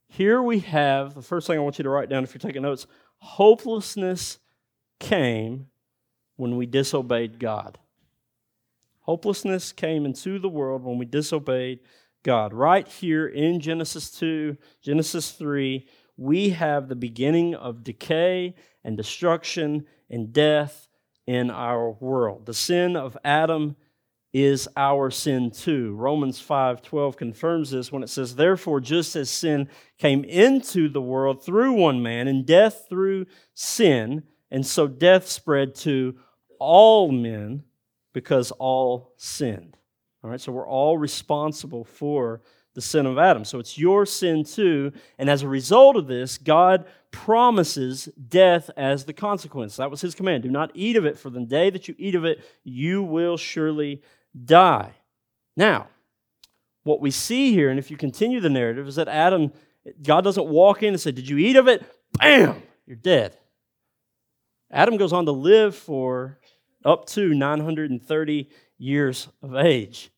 here 0.08 0.42
we 0.42 0.60
have 0.60 1.14
the 1.14 1.22
first 1.22 1.46
thing 1.46 1.58
I 1.58 1.62
want 1.62 1.78
you 1.78 1.84
to 1.84 1.90
write 1.90 2.08
down 2.08 2.24
if 2.24 2.34
you're 2.34 2.40
taking 2.40 2.62
notes 2.62 2.86
hopelessness 3.22 4.40
came 4.98 5.68
when 6.36 6.56
we 6.56 6.66
disobeyed 6.66 7.38
God. 7.38 7.78
Hopelessness 9.02 9.72
came 9.72 10.04
into 10.04 10.40
the 10.40 10.48
world 10.48 10.82
when 10.82 10.98
we 10.98 11.04
disobeyed 11.04 11.80
God. 12.24 12.52
Right 12.52 12.86
here 12.86 13.26
in 13.26 13.60
Genesis 13.60 14.10
2, 14.10 14.56
Genesis 14.80 15.30
3, 15.30 15.86
we 16.16 16.50
have 16.50 16.88
the 16.88 16.96
beginning 16.96 17.54
of 17.54 17.84
decay 17.84 18.54
and 18.82 18.96
destruction 18.96 19.86
and 20.10 20.32
death 20.32 20.88
in 21.26 21.50
our 21.50 21.90
world. 21.90 22.46
The 22.46 22.54
sin 22.54 22.96
of 22.96 23.16
Adam 23.24 23.76
is 24.32 24.66
our 24.76 25.10
sin 25.10 25.50
too. 25.50 25.94
Romans 25.94 26.40
5:12 26.40 27.16
confirms 27.16 27.70
this 27.70 27.92
when 27.92 28.02
it 28.02 28.08
says, 28.08 28.36
"Therefore 28.36 28.80
just 28.80 29.14
as 29.14 29.28
sin 29.28 29.68
came 29.98 30.24
into 30.24 30.88
the 30.88 31.02
world 31.02 31.44
through 31.44 31.74
one 31.74 32.02
man 32.02 32.28
and 32.28 32.46
death 32.46 32.86
through 32.88 33.26
sin, 33.54 34.22
and 34.50 34.66
so 34.66 34.86
death 34.86 35.28
spread 35.28 35.74
to 35.74 36.16
all 36.58 37.10
men 37.10 37.64
because 38.12 38.50
all 38.52 39.12
sinned. 39.16 39.76
All 40.22 40.30
right, 40.30 40.40
so 40.40 40.52
we're 40.52 40.68
all 40.68 40.98
responsible 40.98 41.84
for 41.84 42.40
the 42.74 42.80
sin 42.80 43.06
of 43.06 43.18
Adam. 43.18 43.44
So 43.44 43.58
it's 43.58 43.76
your 43.76 44.06
sin 44.06 44.44
too. 44.44 44.92
And 45.18 45.28
as 45.28 45.42
a 45.42 45.48
result 45.48 45.96
of 45.96 46.06
this, 46.06 46.38
God 46.38 46.86
promises 47.10 48.06
death 48.28 48.70
as 48.76 49.04
the 49.04 49.12
consequence. 49.12 49.76
That 49.76 49.90
was 49.90 50.00
his 50.00 50.14
command. 50.14 50.42
Do 50.42 50.50
not 50.50 50.70
eat 50.74 50.96
of 50.96 51.04
it, 51.04 51.18
for 51.18 51.30
the 51.30 51.40
day 51.40 51.70
that 51.70 51.88
you 51.88 51.94
eat 51.98 52.14
of 52.14 52.24
it, 52.24 52.42
you 52.64 53.02
will 53.02 53.36
surely 53.36 54.02
die. 54.44 54.92
Now, 55.56 55.88
what 56.84 57.00
we 57.00 57.10
see 57.10 57.52
here, 57.52 57.68
and 57.68 57.78
if 57.78 57.90
you 57.90 57.96
continue 57.96 58.40
the 58.40 58.50
narrative, 58.50 58.88
is 58.88 58.96
that 58.96 59.08
Adam, 59.08 59.52
God 60.02 60.22
doesn't 60.22 60.46
walk 60.46 60.82
in 60.82 60.94
and 60.94 61.00
say, 61.00 61.12
Did 61.12 61.28
you 61.28 61.38
eat 61.38 61.56
of 61.56 61.68
it? 61.68 61.84
Bam, 62.18 62.62
you're 62.86 62.96
dead. 62.96 63.36
Adam 64.70 64.96
goes 64.96 65.12
on 65.12 65.26
to 65.26 65.32
live 65.32 65.76
for 65.76 66.38
up 66.84 67.06
to 67.06 67.34
930 67.34 68.48
years 68.78 69.28
of 69.42 69.54
age. 69.54 70.10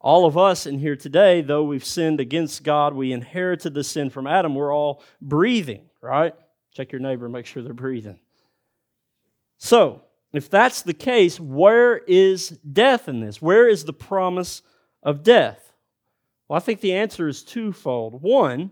All 0.00 0.26
of 0.26 0.38
us 0.38 0.66
in 0.66 0.78
here 0.78 0.96
today, 0.96 1.40
though 1.40 1.64
we've 1.64 1.84
sinned 1.84 2.20
against 2.20 2.62
God, 2.62 2.94
we 2.94 3.12
inherited 3.12 3.74
the 3.74 3.82
sin 3.82 4.10
from 4.10 4.26
Adam, 4.26 4.54
we're 4.54 4.74
all 4.74 5.02
breathing, 5.20 5.88
right? 6.00 6.34
Check 6.72 6.92
your 6.92 7.00
neighbor, 7.00 7.28
make 7.28 7.46
sure 7.46 7.62
they're 7.62 7.74
breathing. 7.74 8.20
So, 9.58 10.02
if 10.32 10.48
that's 10.48 10.82
the 10.82 10.94
case, 10.94 11.40
where 11.40 11.96
is 11.96 12.50
death 12.50 13.08
in 13.08 13.20
this? 13.20 13.42
Where 13.42 13.68
is 13.68 13.84
the 13.84 13.92
promise 13.92 14.62
of 15.02 15.22
death? 15.22 15.72
Well, 16.46 16.56
I 16.56 16.60
think 16.60 16.80
the 16.80 16.94
answer 16.94 17.26
is 17.28 17.42
twofold. 17.42 18.22
One, 18.22 18.70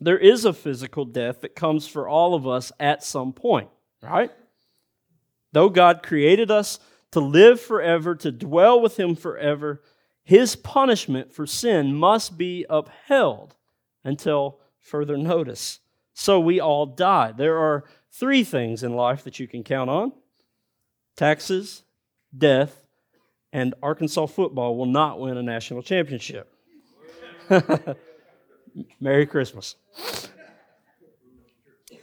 there 0.00 0.18
is 0.18 0.44
a 0.44 0.52
physical 0.52 1.04
death 1.04 1.40
that 1.40 1.56
comes 1.56 1.88
for 1.88 2.08
all 2.08 2.34
of 2.34 2.46
us 2.46 2.70
at 2.78 3.02
some 3.02 3.32
point, 3.32 3.70
right? 4.02 4.30
Though 5.52 5.68
God 5.68 6.02
created 6.02 6.50
us 6.50 6.78
to 7.12 7.20
live 7.20 7.60
forever, 7.60 8.14
to 8.16 8.30
dwell 8.30 8.80
with 8.80 8.98
Him 8.98 9.16
forever, 9.16 9.82
His 10.28 10.56
punishment 10.56 11.32
for 11.32 11.46
sin 11.46 11.94
must 11.94 12.36
be 12.36 12.66
upheld 12.68 13.54
until 14.04 14.58
further 14.78 15.16
notice. 15.16 15.80
So 16.12 16.38
we 16.38 16.60
all 16.60 16.84
die. 16.84 17.32
There 17.32 17.56
are 17.56 17.84
three 18.12 18.44
things 18.44 18.82
in 18.82 18.92
life 18.92 19.24
that 19.24 19.40
you 19.40 19.48
can 19.48 19.64
count 19.64 19.88
on 19.88 20.12
taxes, 21.16 21.82
death, 22.36 22.84
and 23.54 23.74
Arkansas 23.82 24.26
football 24.26 24.76
will 24.76 24.84
not 24.84 25.18
win 25.18 25.38
a 25.38 25.42
national 25.42 25.82
championship. 25.82 26.52
Merry 29.00 29.24
Christmas. 29.24 29.76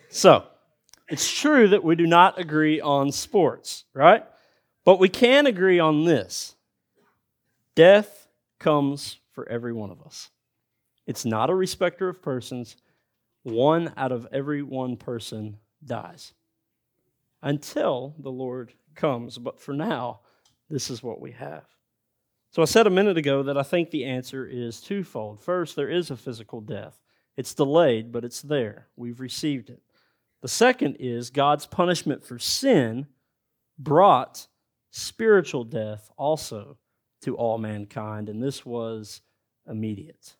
So, 0.10 0.48
it's 1.10 1.32
true 1.32 1.68
that 1.68 1.84
we 1.84 1.96
do 1.96 2.08
not 2.08 2.40
agree 2.40 2.82
on 2.82 3.12
sports, 3.12 3.84
right? 3.94 4.26
But 4.84 4.98
we 4.98 5.10
can 5.10 5.46
agree 5.46 5.78
on 5.78 6.06
this 6.06 6.55
death 7.76 8.28
comes 8.60 9.20
for 9.34 9.48
every 9.50 9.74
one 9.74 9.92
of 9.92 10.02
us. 10.02 10.30
It's 11.06 11.26
not 11.26 11.50
a 11.50 11.56
respecter 11.56 12.10
of 12.10 12.22
persons. 12.22 12.76
One 13.44 13.94
out 13.96 14.12
of 14.12 14.28
every 14.32 14.64
one 14.64 14.98
person 14.98 15.58
dies 15.86 16.34
until 17.44 18.16
the 18.18 18.32
Lord 18.32 18.74
comes. 18.96 19.38
But 19.38 19.60
for 19.60 19.74
now, 19.74 20.22
this 20.70 20.90
is 20.90 21.04
what 21.04 21.22
we 21.22 21.32
have. 21.34 21.66
So 22.50 22.62
I 22.62 22.66
said 22.66 22.88
a 22.88 22.92
minute 22.92 23.18
ago 23.18 23.44
that 23.44 23.58
I 23.58 23.64
think 23.64 23.92
the 23.92 24.06
answer 24.06 24.46
is 24.46 24.80
twofold. 24.80 25.42
First, 25.42 25.76
there 25.76 25.90
is 25.90 26.10
a 26.10 26.18
physical 26.18 26.62
death. 26.62 27.00
It's 27.38 27.54
delayed, 27.54 28.12
but 28.12 28.24
it's 28.24 28.42
there. 28.42 28.88
We've 28.96 29.20
received 29.20 29.70
it. 29.70 29.82
The 30.42 30.48
second 30.48 30.98
is 31.00 31.30
God's 31.30 31.66
punishment 31.66 32.24
for 32.24 32.40
sin 32.40 33.08
brought 33.78 34.48
spiritual 34.92 35.66
death 35.66 36.10
also 36.18 36.78
to 37.26 37.36
all 37.36 37.58
mankind, 37.58 38.30
and 38.30 38.42
this 38.42 38.66
was 38.66 39.22
immediate. 39.68 40.36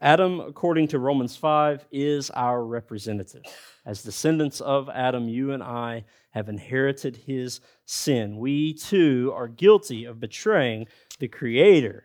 Adam, 0.00 0.40
according 0.40 0.88
to 0.88 0.98
Romans 0.98 1.36
5, 1.36 1.86
is 1.90 2.30
our 2.30 2.64
representative. 2.64 3.42
As 3.84 4.02
descendants 4.02 4.60
of 4.60 4.88
Adam, 4.88 5.28
you 5.28 5.52
and 5.52 5.62
I 5.62 6.04
have 6.30 6.48
inherited 6.48 7.16
his 7.16 7.60
sin. 7.86 8.36
We 8.36 8.74
too 8.74 9.32
are 9.34 9.48
guilty 9.48 10.04
of 10.04 10.20
betraying 10.20 10.86
the 11.18 11.28
Creator 11.28 12.04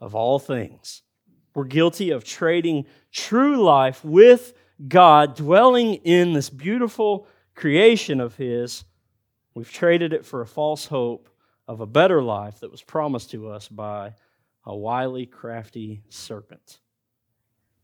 of 0.00 0.14
all 0.14 0.38
things. 0.38 1.02
We're 1.54 1.64
guilty 1.64 2.10
of 2.10 2.24
trading 2.24 2.86
true 3.10 3.62
life 3.62 4.04
with 4.04 4.52
God 4.86 5.34
dwelling 5.36 5.94
in 5.94 6.32
this 6.32 6.50
beautiful 6.50 7.26
creation 7.54 8.20
of 8.20 8.36
His, 8.36 8.84
we've 9.54 9.70
traded 9.70 10.12
it 10.12 10.24
for 10.24 10.40
a 10.40 10.46
false 10.46 10.86
hope 10.86 11.28
of 11.70 11.80
a 11.80 11.86
better 11.86 12.20
life 12.20 12.58
that 12.58 12.70
was 12.72 12.82
promised 12.82 13.30
to 13.30 13.48
us 13.48 13.68
by 13.68 14.12
a 14.66 14.74
wily, 14.74 15.24
crafty 15.24 16.02
serpent. 16.08 16.80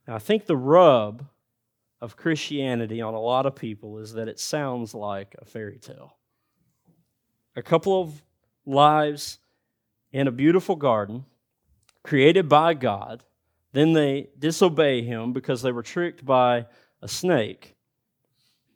Now, 0.08 0.16
I 0.16 0.18
think 0.18 0.44
the 0.44 0.56
rub 0.56 1.24
of 2.00 2.16
Christianity 2.16 3.00
on 3.00 3.14
a 3.14 3.20
lot 3.20 3.46
of 3.46 3.54
people 3.54 3.98
is 3.98 4.14
that 4.14 4.26
it 4.26 4.40
sounds 4.40 4.92
like 4.92 5.36
a 5.38 5.44
fairy 5.44 5.78
tale. 5.78 6.16
A 7.54 7.62
couple 7.62 8.02
of 8.02 8.24
lives 8.66 9.38
in 10.10 10.26
a 10.26 10.32
beautiful 10.32 10.74
garden 10.74 11.24
created 12.02 12.48
by 12.48 12.74
God, 12.74 13.22
then 13.72 13.92
they 13.92 14.30
disobey 14.36 15.02
Him 15.02 15.32
because 15.32 15.62
they 15.62 15.70
were 15.70 15.84
tricked 15.84 16.24
by 16.24 16.66
a 17.00 17.06
snake. 17.06 17.75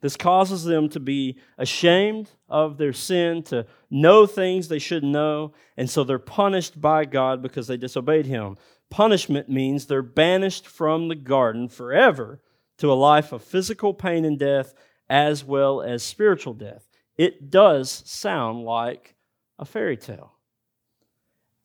This 0.01 0.17
causes 0.17 0.65
them 0.65 0.89
to 0.91 1.01
be 1.01 1.39
ashamed 1.59 2.31
of 2.49 2.79
their 2.79 2.93
sin, 2.93 3.43
to 3.45 3.67
know 3.91 4.27
things 4.27 4.69
they 4.69 4.79
shouldn't 4.79 5.13
know, 5.13 5.53
and 5.77 5.91
so 5.91 6.05
they're 6.05 6.19
punished 6.19 6.81
by 6.81 7.05
God 7.05 7.43
because 7.43 7.67
they 7.67 7.77
disobeyed 7.77 8.27
Him. 8.27 8.57
Punishment 8.89 9.49
means 9.49 9.87
they're 9.87 10.03
banished 10.03 10.67
from 10.67 11.09
the 11.09 11.15
garden 11.15 11.69
forever 11.69 12.41
to 12.79 12.91
a 12.91 12.95
life 12.95 13.33
of 13.33 13.45
physical 13.45 13.93
pain 13.93 14.25
and 14.25 14.39
death 14.39 14.75
as 15.09 15.45
well 15.45 15.83
as 15.83 16.03
spiritual 16.03 16.55
death. 16.55 16.89
It 17.19 17.51
does 17.51 18.03
sound 18.07 18.65
like 18.65 19.15
a 19.59 19.67
fairy 19.67 19.99
tale. 19.99 20.33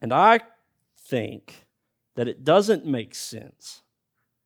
And 0.01 0.11
I 0.11 0.41
think 0.97 1.67
that 2.15 2.27
it 2.27 2.43
doesn't 2.43 2.85
make 2.85 3.15
sense 3.15 3.81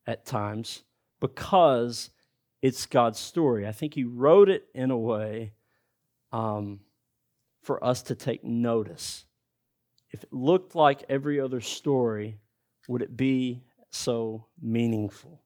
at 0.06 0.24
times 0.24 0.84
because 1.18 2.10
it's 2.62 2.86
God's 2.86 3.18
story. 3.18 3.66
I 3.66 3.72
think 3.72 3.94
He 3.94 4.04
wrote 4.04 4.48
it 4.48 4.68
in 4.74 4.90
a 4.90 4.98
way 4.98 5.52
um, 6.32 6.80
for 7.62 7.82
us 7.84 8.02
to 8.02 8.14
take 8.14 8.44
notice. 8.44 9.24
If 10.10 10.24
it 10.24 10.32
looked 10.32 10.74
like 10.74 11.04
every 11.08 11.40
other 11.40 11.60
story, 11.60 12.38
would 12.88 13.02
it 13.02 13.16
be 13.16 13.62
so 13.90 14.46
meaningful? 14.60 15.40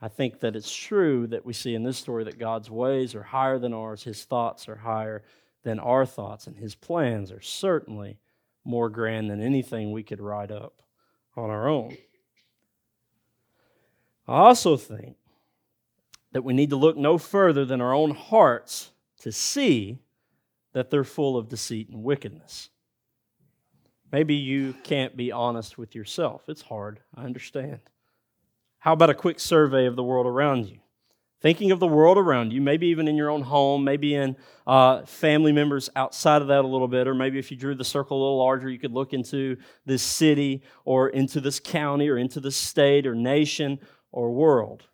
I 0.00 0.08
think 0.08 0.40
that 0.40 0.56
it's 0.56 0.74
true 0.74 1.26
that 1.28 1.46
we 1.46 1.52
see 1.52 1.74
in 1.74 1.82
this 1.82 1.96
story 1.96 2.24
that 2.24 2.38
God's 2.38 2.70
ways 2.70 3.14
are 3.14 3.22
higher 3.22 3.58
than 3.58 3.72
ours, 3.72 4.02
His 4.02 4.24
thoughts 4.24 4.68
are 4.68 4.76
higher 4.76 5.22
than 5.62 5.78
our 5.78 6.04
thoughts, 6.04 6.46
and 6.46 6.56
His 6.56 6.74
plans 6.74 7.32
are 7.32 7.40
certainly 7.40 8.18
more 8.64 8.90
grand 8.90 9.30
than 9.30 9.40
anything 9.40 9.92
we 9.92 10.02
could 10.02 10.20
write 10.20 10.50
up 10.50 10.82
on 11.36 11.50
our 11.50 11.68
own. 11.68 11.96
I 14.28 14.38
also 14.38 14.76
think 14.76 15.16
that 16.36 16.42
we 16.42 16.52
need 16.52 16.68
to 16.68 16.76
look 16.76 16.98
no 16.98 17.16
further 17.16 17.64
than 17.64 17.80
our 17.80 17.94
own 17.94 18.10
hearts 18.10 18.90
to 19.18 19.32
see 19.32 19.98
that 20.74 20.90
they're 20.90 21.02
full 21.02 21.34
of 21.34 21.48
deceit 21.48 21.88
and 21.88 22.04
wickedness. 22.04 22.68
Maybe 24.12 24.34
you 24.34 24.74
can't 24.84 25.16
be 25.16 25.32
honest 25.32 25.78
with 25.78 25.94
yourself. 25.94 26.42
It's 26.46 26.60
hard, 26.60 27.00
I 27.14 27.24
understand. 27.24 27.80
How 28.80 28.92
about 28.92 29.08
a 29.08 29.14
quick 29.14 29.40
survey 29.40 29.86
of 29.86 29.96
the 29.96 30.02
world 30.02 30.26
around 30.26 30.66
you? 30.66 30.80
Thinking 31.40 31.70
of 31.70 31.80
the 31.80 31.86
world 31.86 32.18
around 32.18 32.52
you, 32.52 32.60
maybe 32.60 32.88
even 32.88 33.08
in 33.08 33.16
your 33.16 33.30
own 33.30 33.40
home, 33.40 33.82
maybe 33.82 34.14
in 34.14 34.36
uh, 34.66 35.06
family 35.06 35.52
members 35.52 35.88
outside 35.96 36.42
of 36.42 36.48
that 36.48 36.66
a 36.66 36.68
little 36.68 36.86
bit, 36.86 37.08
or 37.08 37.14
maybe 37.14 37.38
if 37.38 37.50
you 37.50 37.56
drew 37.56 37.74
the 37.74 37.82
circle 37.82 38.18
a 38.18 38.20
little 38.20 38.38
larger, 38.40 38.68
you 38.68 38.78
could 38.78 38.92
look 38.92 39.14
into 39.14 39.56
this 39.86 40.02
city 40.02 40.62
or 40.84 41.08
into 41.08 41.40
this 41.40 41.58
county 41.58 42.10
or 42.10 42.18
into 42.18 42.40
this 42.40 42.58
state 42.58 43.06
or 43.06 43.14
nation 43.14 43.78
or 44.12 44.30
world. 44.32 44.86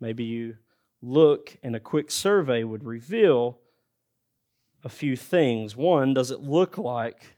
Maybe 0.00 0.24
you 0.24 0.56
look 1.02 1.56
and 1.62 1.76
a 1.76 1.80
quick 1.80 2.10
survey 2.10 2.64
would 2.64 2.84
reveal 2.84 3.58
a 4.84 4.88
few 4.88 5.16
things. 5.16 5.76
One, 5.76 6.14
does 6.14 6.30
it 6.30 6.40
look 6.40 6.78
like 6.78 7.36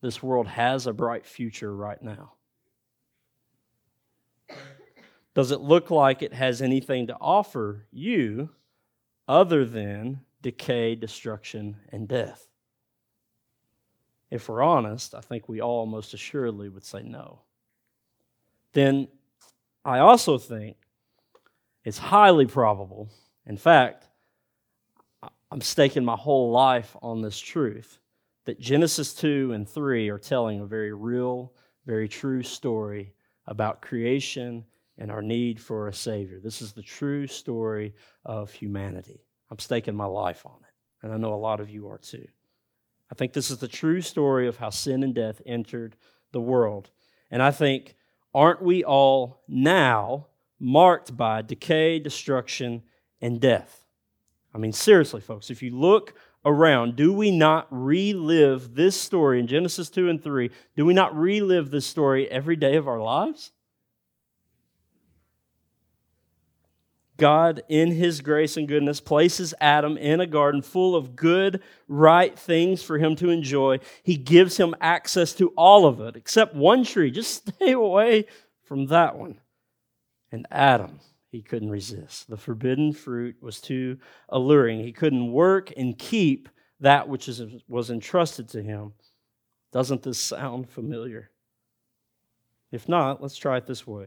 this 0.00 0.22
world 0.22 0.46
has 0.46 0.86
a 0.86 0.92
bright 0.92 1.26
future 1.26 1.74
right 1.74 2.00
now? 2.02 2.32
Does 5.34 5.50
it 5.50 5.60
look 5.60 5.90
like 5.90 6.22
it 6.22 6.32
has 6.32 6.62
anything 6.62 7.06
to 7.08 7.16
offer 7.20 7.86
you 7.92 8.50
other 9.28 9.64
than 9.64 10.20
decay, 10.42 10.94
destruction, 10.94 11.76
and 11.92 12.08
death? 12.08 12.48
If 14.30 14.48
we're 14.48 14.62
honest, 14.62 15.14
I 15.14 15.20
think 15.20 15.48
we 15.48 15.60
all 15.60 15.86
most 15.86 16.12
assuredly 16.12 16.68
would 16.68 16.84
say 16.84 17.02
no. 17.02 17.42
Then 18.72 19.08
I 19.84 20.00
also 20.00 20.38
think 20.38 20.76
it's 21.84 21.98
highly 21.98 22.46
probable, 22.46 23.08
in 23.46 23.56
fact, 23.56 24.08
I'm 25.50 25.60
staking 25.60 26.04
my 26.04 26.16
whole 26.16 26.50
life 26.50 26.94
on 27.00 27.22
this 27.22 27.38
truth 27.38 27.98
that 28.44 28.60
Genesis 28.60 29.14
2 29.14 29.52
and 29.52 29.68
3 29.68 30.08
are 30.10 30.18
telling 30.18 30.60
a 30.60 30.66
very 30.66 30.92
real, 30.92 31.52
very 31.86 32.08
true 32.08 32.42
story 32.42 33.14
about 33.46 33.80
creation 33.80 34.64
and 34.98 35.10
our 35.10 35.22
need 35.22 35.58
for 35.60 35.88
a 35.88 35.92
Savior. 35.92 36.40
This 36.42 36.60
is 36.60 36.72
the 36.72 36.82
true 36.82 37.26
story 37.26 37.94
of 38.24 38.52
humanity. 38.52 39.24
I'm 39.50 39.58
staking 39.58 39.94
my 39.94 40.04
life 40.04 40.44
on 40.44 40.58
it, 40.60 40.74
and 41.02 41.12
I 41.12 41.16
know 41.16 41.32
a 41.32 41.36
lot 41.36 41.60
of 41.60 41.70
you 41.70 41.88
are 41.88 41.98
too. 41.98 42.26
I 43.10 43.14
think 43.14 43.32
this 43.32 43.50
is 43.50 43.58
the 43.58 43.68
true 43.68 44.02
story 44.02 44.48
of 44.48 44.58
how 44.58 44.68
sin 44.68 45.02
and 45.02 45.14
death 45.14 45.40
entered 45.46 45.96
the 46.32 46.40
world. 46.40 46.90
And 47.30 47.42
I 47.42 47.50
think, 47.50 47.96
aren't 48.34 48.62
we 48.62 48.84
all 48.84 49.42
now 49.48 50.26
marked 50.58 51.16
by 51.16 51.42
decay, 51.42 51.98
destruction, 51.98 52.82
and 53.20 53.40
death? 53.40 53.84
I 54.54 54.58
mean, 54.58 54.72
seriously, 54.72 55.20
folks, 55.20 55.50
if 55.50 55.62
you 55.62 55.76
look 55.76 56.14
around, 56.44 56.96
do 56.96 57.12
we 57.12 57.30
not 57.30 57.66
relive 57.70 58.74
this 58.74 59.00
story 59.00 59.40
in 59.40 59.46
Genesis 59.46 59.90
2 59.90 60.08
and 60.08 60.22
3? 60.22 60.50
Do 60.76 60.84
we 60.86 60.94
not 60.94 61.16
relive 61.16 61.70
this 61.70 61.86
story 61.86 62.28
every 62.30 62.56
day 62.56 62.76
of 62.76 62.88
our 62.88 63.00
lives? 63.00 63.52
God, 67.18 67.62
in 67.68 67.90
His 67.90 68.20
grace 68.20 68.56
and 68.56 68.68
goodness, 68.68 69.00
places 69.00 69.52
Adam 69.60 69.98
in 69.98 70.20
a 70.20 70.26
garden 70.26 70.62
full 70.62 70.94
of 70.94 71.16
good, 71.16 71.60
right 71.88 72.38
things 72.38 72.80
for 72.80 72.96
him 72.96 73.16
to 73.16 73.28
enjoy. 73.28 73.80
He 74.04 74.16
gives 74.16 74.56
him 74.56 74.74
access 74.80 75.32
to 75.34 75.48
all 75.56 75.84
of 75.84 76.00
it, 76.00 76.14
except 76.14 76.54
one 76.54 76.84
tree. 76.84 77.10
Just 77.10 77.48
stay 77.56 77.72
away 77.72 78.26
from 78.62 78.86
that 78.86 79.18
one. 79.18 79.40
And 80.30 80.46
Adam, 80.50 81.00
he 81.30 81.42
couldn't 81.42 81.70
resist. 81.70 82.28
The 82.28 82.36
forbidden 82.36 82.92
fruit 82.92 83.36
was 83.40 83.60
too 83.60 83.98
alluring. 84.28 84.80
He 84.80 84.92
couldn't 84.92 85.32
work 85.32 85.72
and 85.76 85.98
keep 85.98 86.48
that 86.80 87.08
which 87.08 87.28
is, 87.28 87.42
was 87.66 87.90
entrusted 87.90 88.48
to 88.50 88.62
him. 88.62 88.92
Doesn't 89.72 90.02
this 90.02 90.18
sound 90.18 90.68
familiar? 90.68 91.30
If 92.70 92.88
not, 92.88 93.22
let's 93.22 93.36
try 93.36 93.56
it 93.58 93.66
this 93.66 93.86
way 93.86 94.06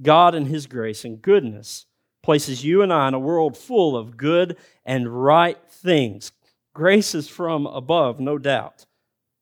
God, 0.00 0.34
in 0.34 0.46
His 0.46 0.66
grace 0.66 1.04
and 1.04 1.20
goodness, 1.20 1.86
places 2.22 2.64
you 2.64 2.82
and 2.82 2.92
I 2.92 3.08
in 3.08 3.14
a 3.14 3.18
world 3.18 3.56
full 3.56 3.96
of 3.96 4.16
good 4.16 4.56
and 4.84 5.08
right 5.08 5.58
things. 5.68 6.32
Grace 6.74 7.14
is 7.14 7.28
from 7.28 7.66
above, 7.66 8.20
no 8.20 8.38
doubt. 8.38 8.86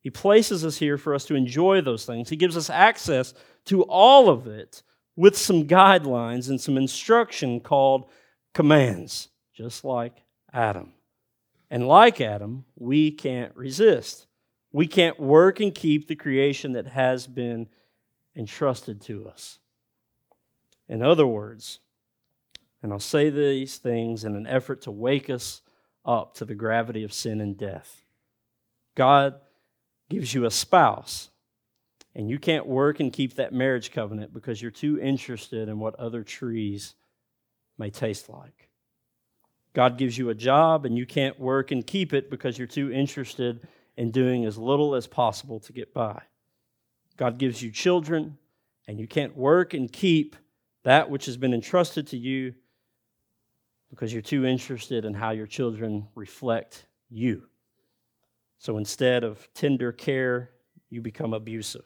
He 0.01 0.09
places 0.09 0.63
us 0.63 0.77
here 0.77 0.97
for 0.97 1.13
us 1.13 1.25
to 1.25 1.35
enjoy 1.35 1.81
those 1.81 2.05
things. 2.05 2.29
He 2.29 2.35
gives 2.35 2.57
us 2.57 2.69
access 2.69 3.33
to 3.65 3.83
all 3.83 4.29
of 4.29 4.47
it 4.47 4.81
with 5.17 5.35
some 5.35 5.65
guidelines 5.65 6.47
and 6.47 6.61
some 6.61 6.77
instruction 6.77 7.59
called 7.59 8.05
commands, 8.53 9.27
just 9.53 9.83
like 9.83 10.23
Adam. 10.53 10.93
And 11.69 11.87
like 11.87 12.21
Adam, 12.21 12.63
we 12.77 13.11
can't 13.11 13.53
resist. 13.55 14.27
We 14.71 14.87
can't 14.87 15.19
work 15.19 15.59
and 15.59 15.73
keep 15.73 16.07
the 16.07 16.15
creation 16.15 16.73
that 16.73 16.87
has 16.87 17.27
been 17.27 17.67
entrusted 18.35 19.01
to 19.01 19.27
us. 19.27 19.59
In 20.87 21.01
other 21.01 21.27
words, 21.27 21.79
and 22.83 22.93
I'll 22.93 22.99
say 22.99 23.29
these 23.29 23.77
things 23.77 24.23
in 24.23 24.35
an 24.35 24.45
effort 24.45 24.83
to 24.83 24.91
wake 24.91 25.29
us 25.29 25.61
up 26.05 26.35
to 26.35 26.45
the 26.45 26.55
gravity 26.55 27.03
of 27.03 27.11
sin 27.11 27.41
and 27.41 27.57
death. 27.57 28.03
God 28.95 29.35
gives 30.09 30.33
you 30.33 30.45
a 30.45 30.51
spouse 30.51 31.29
and 32.17 32.31
you 32.31 32.39
can't 32.39 32.65
work 32.65 32.99
and 32.99 33.13
keep 33.13 33.35
that 33.35 33.53
marriage 33.53 33.91
covenant 33.91 34.33
because 34.33 34.59
you're 34.59 34.71
too 34.71 34.99
interested 34.99 35.69
in 35.69 35.77
what 35.77 35.93
other 35.95 36.23
trees 36.23 36.95
may 37.77 37.91
taste 37.91 38.27
like. 38.27 38.69
God 39.73 39.99
gives 39.99 40.17
you 40.17 40.31
a 40.31 40.35
job 40.35 40.87
and 40.87 40.97
you 40.97 41.05
can't 41.05 41.39
work 41.39 41.69
and 41.69 41.85
keep 41.85 42.13
it 42.13 42.31
because 42.31 42.57
you're 42.57 42.65
too 42.65 42.91
interested 42.91 43.67
in 43.97 44.09
doing 44.09 44.45
as 44.45 44.57
little 44.57 44.95
as 44.95 45.05
possible 45.05 45.59
to 45.59 45.71
get 45.71 45.93
by. 45.93 46.19
God 47.17 47.37
gives 47.37 47.61
you 47.61 47.69
children 47.69 48.39
and 48.87 48.99
you 48.99 49.07
can't 49.07 49.37
work 49.37 49.75
and 49.75 49.91
keep 49.91 50.35
that 50.81 51.11
which 51.11 51.27
has 51.27 51.37
been 51.37 51.53
entrusted 51.53 52.07
to 52.07 52.17
you 52.17 52.55
because 53.91 54.11
you're 54.11 54.23
too 54.23 54.43
interested 54.43 55.05
in 55.05 55.13
how 55.13 55.29
your 55.29 55.45
children 55.45 56.07
reflect 56.15 56.87
you. 57.11 57.43
So 58.57 58.79
instead 58.79 59.23
of 59.23 59.47
tender 59.53 59.91
care, 59.91 60.49
you 60.89 60.99
become 60.99 61.35
abusive. 61.35 61.85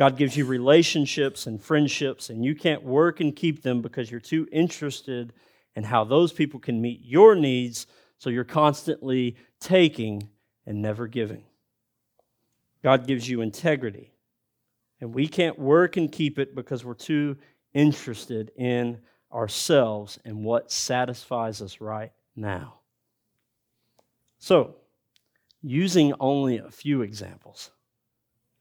God 0.00 0.16
gives 0.16 0.34
you 0.34 0.46
relationships 0.46 1.46
and 1.46 1.62
friendships, 1.62 2.30
and 2.30 2.42
you 2.42 2.54
can't 2.54 2.82
work 2.82 3.20
and 3.20 3.36
keep 3.36 3.60
them 3.60 3.82
because 3.82 4.10
you're 4.10 4.18
too 4.18 4.48
interested 4.50 5.34
in 5.76 5.84
how 5.84 6.04
those 6.04 6.32
people 6.32 6.58
can 6.58 6.80
meet 6.80 7.02
your 7.04 7.34
needs 7.34 7.86
so 8.16 8.30
you're 8.30 8.42
constantly 8.42 9.36
taking 9.60 10.26
and 10.64 10.80
never 10.80 11.06
giving. 11.06 11.44
God 12.82 13.06
gives 13.06 13.28
you 13.28 13.42
integrity, 13.42 14.10
and 15.02 15.14
we 15.14 15.28
can't 15.28 15.58
work 15.58 15.98
and 15.98 16.10
keep 16.10 16.38
it 16.38 16.54
because 16.54 16.82
we're 16.82 16.94
too 16.94 17.36
interested 17.74 18.52
in 18.56 19.02
ourselves 19.30 20.18
and 20.24 20.42
what 20.42 20.72
satisfies 20.72 21.60
us 21.60 21.78
right 21.78 22.10
now. 22.34 22.76
So, 24.38 24.76
using 25.60 26.14
only 26.20 26.56
a 26.56 26.70
few 26.70 27.02
examples, 27.02 27.70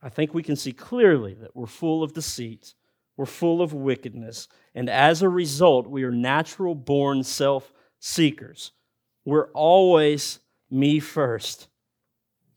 I 0.01 0.09
think 0.09 0.33
we 0.33 0.43
can 0.43 0.55
see 0.55 0.71
clearly 0.71 1.33
that 1.35 1.55
we're 1.55 1.65
full 1.65 2.03
of 2.03 2.13
deceit, 2.13 2.73
we're 3.17 3.25
full 3.25 3.62
of 3.62 3.73
wickedness, 3.73 4.47
and 4.73 4.89
as 4.89 5.21
a 5.21 5.29
result, 5.29 5.88
we 5.88 6.03
are 6.03 6.12
natural 6.12 6.75
born 6.75 7.23
self 7.23 7.73
seekers. 7.99 8.71
We're 9.25 9.51
always 9.51 10.39
me 10.69 10.99
first. 10.99 11.67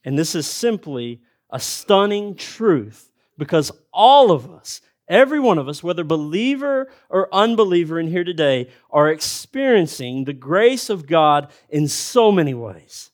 And 0.05 0.19
this 0.19 0.35
is 0.35 0.47
simply 0.47 1.21
a 1.51 1.61
stunning 1.61 2.35
truth 2.35 3.11
because 3.39 3.73
all 3.93 4.31
of 4.31 4.51
us, 4.51 4.81
every 5.09 5.41
one 5.41 5.59
of 5.59 5.69
us, 5.69 5.83
whether 5.83 6.05
believer 6.05 6.91
or 7.09 7.33
unbeliever 7.35 7.99
in 7.99 8.07
here 8.07 8.25
today, 8.25 8.69
are 8.91 9.09
experiencing 9.09 10.25
the 10.25 10.33
grace 10.33 10.91
of 10.91 11.07
God 11.07 11.51
in 11.69 11.89
so 11.89 12.33
many 12.33 12.55
ways. 12.55 13.11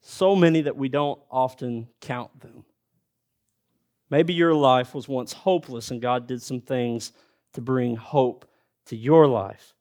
So 0.00 0.34
many 0.34 0.62
that 0.62 0.76
we 0.76 0.88
don't 0.88 1.20
often 1.30 1.88
count 2.00 2.40
them. 2.40 2.64
Maybe 4.10 4.32
your 4.32 4.54
life 4.54 4.94
was 4.94 5.08
once 5.08 5.32
hopeless 5.32 5.90
and 5.90 6.00
God 6.00 6.26
did 6.26 6.42
some 6.42 6.60
things 6.60 7.12
to 7.52 7.60
bring 7.60 7.96
hope 7.96 8.48
to 8.86 8.96
your 8.96 9.26
life. 9.26 9.74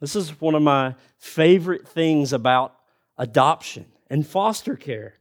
This 0.00 0.16
is 0.16 0.40
one 0.40 0.54
of 0.54 0.62
my 0.62 0.94
favorite 1.18 1.86
things 1.86 2.32
about 2.32 2.74
adoption 3.16 3.86
and 4.08 4.26
foster 4.26 4.76
care. 4.76 5.14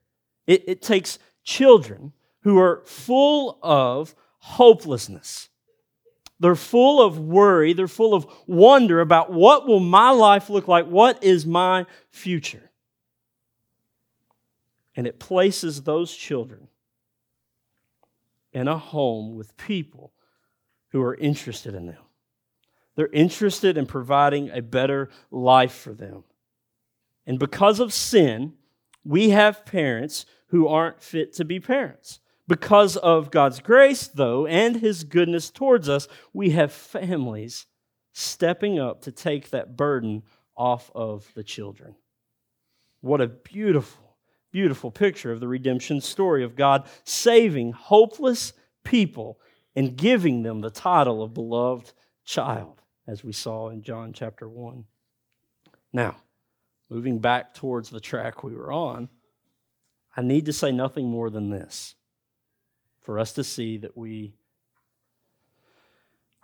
It, 0.46 0.64
it 0.68 0.82
takes 0.82 1.20
children 1.44 2.14
who 2.42 2.60
are 2.60 2.84
full 2.86 3.60
of 3.62 4.16
hopelessness. 4.40 5.50
They're 6.40 6.56
full 6.56 7.02
of 7.02 7.18
worry, 7.18 7.74
they're 7.74 7.88
full 7.88 8.14
of 8.14 8.28
wonder 8.46 9.02
about 9.02 9.34
what 9.34 9.68
will 9.68 9.80
my 9.80 10.12
life 10.12 10.50
look 10.50 10.68
like? 10.68 10.86
What 10.86 11.24
is 11.24 11.46
my 11.46 11.86
future? 12.12 12.70
And 14.96 15.08
it 15.08 15.20
places 15.20 15.82
those 15.82 16.14
children 16.14 16.68
in 18.52 18.68
a 18.68 18.78
home 18.78 19.36
with 19.36 19.58
people 19.58 20.14
who 20.92 21.02
are 21.02 21.16
interested 21.16 21.76
in 21.76 21.88
them. 21.88 22.04
They're 22.96 23.08
interested 23.08 23.78
in 23.78 23.86
providing 23.86 24.50
a 24.50 24.62
better 24.62 25.10
life 25.30 25.74
for 25.74 25.94
them. 25.94 26.24
And 27.26 27.38
because 27.38 27.80
of 27.80 27.94
sin, 27.94 28.54
we 29.04 29.30
have 29.30 29.66
parents 29.66 30.26
who 30.48 30.68
aren't 30.68 31.02
fit 31.02 31.34
to 31.34 31.46
be 31.46 31.60
parents. 31.60 32.20
Because 32.48 32.96
of 32.98 33.30
God's 33.30 33.60
grace, 33.60 34.08
though, 34.08 34.48
and 34.48 34.78
His 34.78 35.04
goodness 35.04 35.52
towards 35.52 35.90
us, 35.90 36.08
we 36.34 36.52
have 36.52 36.72
families 36.72 37.66
stepping 38.14 38.80
up 38.80 39.02
to 39.02 39.12
take 39.12 39.50
that 39.50 39.76
burden 39.76 40.24
off 40.56 40.90
of 40.96 41.32
the 41.36 41.44
children. 41.44 41.96
What 43.02 43.22
a 43.22 43.28
beautiful, 43.28 44.07
beautiful 44.58 44.90
picture 44.90 45.32
of 45.32 45.40
the 45.40 45.48
redemption 45.48 46.02
story 46.02 46.44
of 46.44 46.56
God 46.56 46.88
saving 47.04 47.72
hopeless 47.74 48.54
people 48.84 49.40
and 49.76 49.96
giving 49.96 50.42
them 50.42 50.62
the 50.62 50.72
title 50.72 51.22
of 51.22 51.36
beloved 51.36 51.94
child, 52.26 52.82
as 53.06 53.24
we 53.24 53.32
saw 53.32 53.70
in 53.70 53.84
John 53.84 54.14
chapter 54.14 54.50
1. 54.50 54.84
Now, 55.94 56.16
moving 56.90 57.20
back 57.20 57.54
towards 57.54 57.92
the 57.92 58.00
track 58.00 58.44
we 58.44 58.56
were 58.56 58.72
on, 58.72 59.10
I 60.16 60.24
need 60.24 60.48
to 60.48 60.54
say 60.54 60.72
nothing 60.72 61.08
more 61.08 61.30
than 61.30 61.52
this 61.52 61.94
for 63.02 63.20
us 63.20 63.34
to 63.34 63.44
see 63.44 63.78
that 63.78 63.96
we 63.96 64.34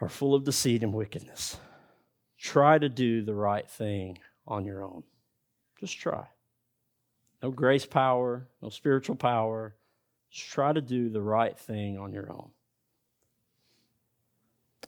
are 0.02 0.08
full 0.08 0.36
of 0.36 0.44
deceit 0.44 0.84
and 0.84 0.94
wickedness. 0.94 1.58
Try 2.38 2.78
to 2.78 2.90
do 2.90 3.24
the 3.24 3.34
right 3.34 3.68
thing 3.68 4.20
on 4.46 4.66
your 4.66 4.84
own. 4.84 5.02
Just 5.80 5.98
try. 5.98 6.28
No 7.44 7.52
grace 7.52 7.86
power, 7.86 8.48
no 8.62 8.70
spiritual 8.70 9.18
power. 9.18 9.76
Just 10.32 10.50
try 10.50 10.72
to 10.72 10.82
do 10.82 11.10
the 11.10 11.22
right 11.22 11.60
thing 11.60 12.00
on 12.00 12.14
your 12.14 12.32
own. 12.32 12.50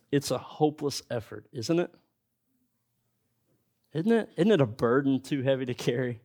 It's 0.10 0.32
a 0.32 0.38
hopeless 0.38 1.04
effort, 1.12 1.46
isn't 1.52 1.80
it? 1.80 1.94
Isn't 3.94 4.12
it? 4.12 4.30
Isn't 4.38 4.52
it 4.52 4.62
a 4.62 4.66
burden 4.66 5.20
too 5.20 5.44
heavy 5.44 5.66
to 5.66 5.74
carry? 5.74 6.22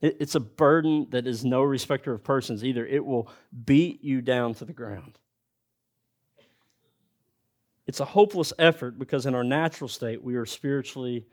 It's 0.00 0.36
a 0.36 0.40
burden 0.40 1.08
that 1.10 1.26
is 1.26 1.44
no 1.44 1.62
respecter 1.62 2.12
of 2.12 2.24
persons 2.24 2.64
either. 2.64 2.86
It 2.86 3.04
will 3.04 3.28
beat 3.66 4.02
you 4.02 4.22
down 4.22 4.54
to 4.54 4.64
the 4.64 4.72
ground. 4.72 5.18
It's 7.86 8.00
a 8.00 8.06
hopeless 8.06 8.52
effort 8.58 8.98
because 8.98 9.26
in 9.26 9.34
our 9.34 9.44
natural 9.44 9.88
state, 9.88 10.22
we 10.22 10.36
are 10.36 10.46
spiritually 10.46 11.26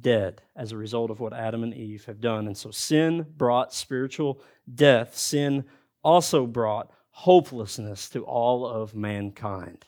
dead 0.00 0.42
as 0.56 0.72
a 0.72 0.76
result 0.76 1.10
of 1.10 1.20
what 1.20 1.32
Adam 1.32 1.62
and 1.62 1.74
Eve 1.74 2.04
have 2.06 2.20
done. 2.20 2.46
And 2.46 2.56
so 2.56 2.70
sin 2.70 3.26
brought 3.36 3.72
spiritual 3.72 4.40
death. 4.72 5.16
Sin 5.16 5.64
also 6.02 6.46
brought 6.46 6.90
hopelessness 7.10 8.08
to 8.10 8.24
all 8.24 8.66
of 8.66 8.94
mankind. 8.94 9.86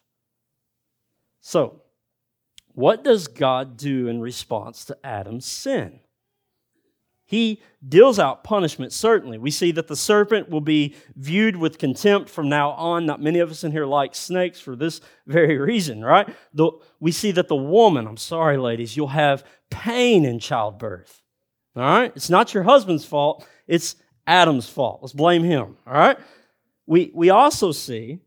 So, 1.40 1.82
what 2.68 3.02
does 3.02 3.26
God 3.26 3.76
do 3.76 4.06
in 4.06 4.20
response 4.20 4.84
to 4.86 4.98
Adam's 5.04 5.46
sin? 5.46 6.00
He 7.28 7.60
deals 7.86 8.20
out 8.20 8.44
punishment, 8.44 8.92
certainly. 8.92 9.36
We 9.36 9.50
see 9.50 9.72
that 9.72 9.88
the 9.88 9.96
serpent 9.96 10.48
will 10.48 10.60
be 10.60 10.94
viewed 11.16 11.56
with 11.56 11.76
contempt 11.76 12.30
from 12.30 12.48
now 12.48 12.70
on. 12.70 13.04
Not 13.04 13.20
many 13.20 13.40
of 13.40 13.50
us 13.50 13.64
in 13.64 13.72
here 13.72 13.84
like 13.84 14.14
snakes 14.14 14.60
for 14.60 14.76
this 14.76 15.00
very 15.26 15.58
reason, 15.58 16.04
right? 16.04 16.28
The, 16.54 16.70
we 17.00 17.10
see 17.10 17.32
that 17.32 17.48
the 17.48 17.56
woman, 17.56 18.06
I'm 18.06 18.16
sorry, 18.16 18.56
ladies, 18.56 18.96
you'll 18.96 19.08
have 19.08 19.44
pain 19.70 20.24
in 20.24 20.38
childbirth. 20.38 21.20
All 21.74 21.82
right? 21.82 22.12
It's 22.14 22.30
not 22.30 22.54
your 22.54 22.62
husband's 22.62 23.04
fault, 23.04 23.46
it's 23.66 23.96
Adam's 24.24 24.68
fault. 24.68 25.00
Let's 25.02 25.12
blame 25.12 25.42
him. 25.42 25.76
All 25.84 25.94
right? 25.94 26.16
We, 26.86 27.10
we 27.12 27.30
also 27.30 27.72
see 27.72 28.20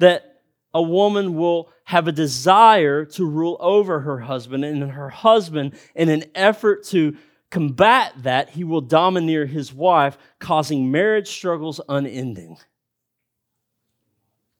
that 0.00 0.42
a 0.74 0.82
woman 0.82 1.34
will 1.36 1.70
have 1.84 2.08
a 2.08 2.12
desire 2.12 3.04
to 3.04 3.24
rule 3.24 3.56
over 3.60 4.00
her 4.00 4.18
husband, 4.18 4.64
and 4.64 4.90
her 4.90 5.10
husband, 5.10 5.74
in 5.94 6.08
an 6.08 6.24
effort 6.34 6.84
to 6.86 7.16
combat 7.50 8.12
that, 8.18 8.50
he 8.50 8.64
will 8.64 8.80
domineer 8.80 9.46
his 9.46 9.72
wife, 9.72 10.16
causing 10.38 10.90
marriage 10.90 11.28
struggles 11.28 11.80
unending. 11.88 12.56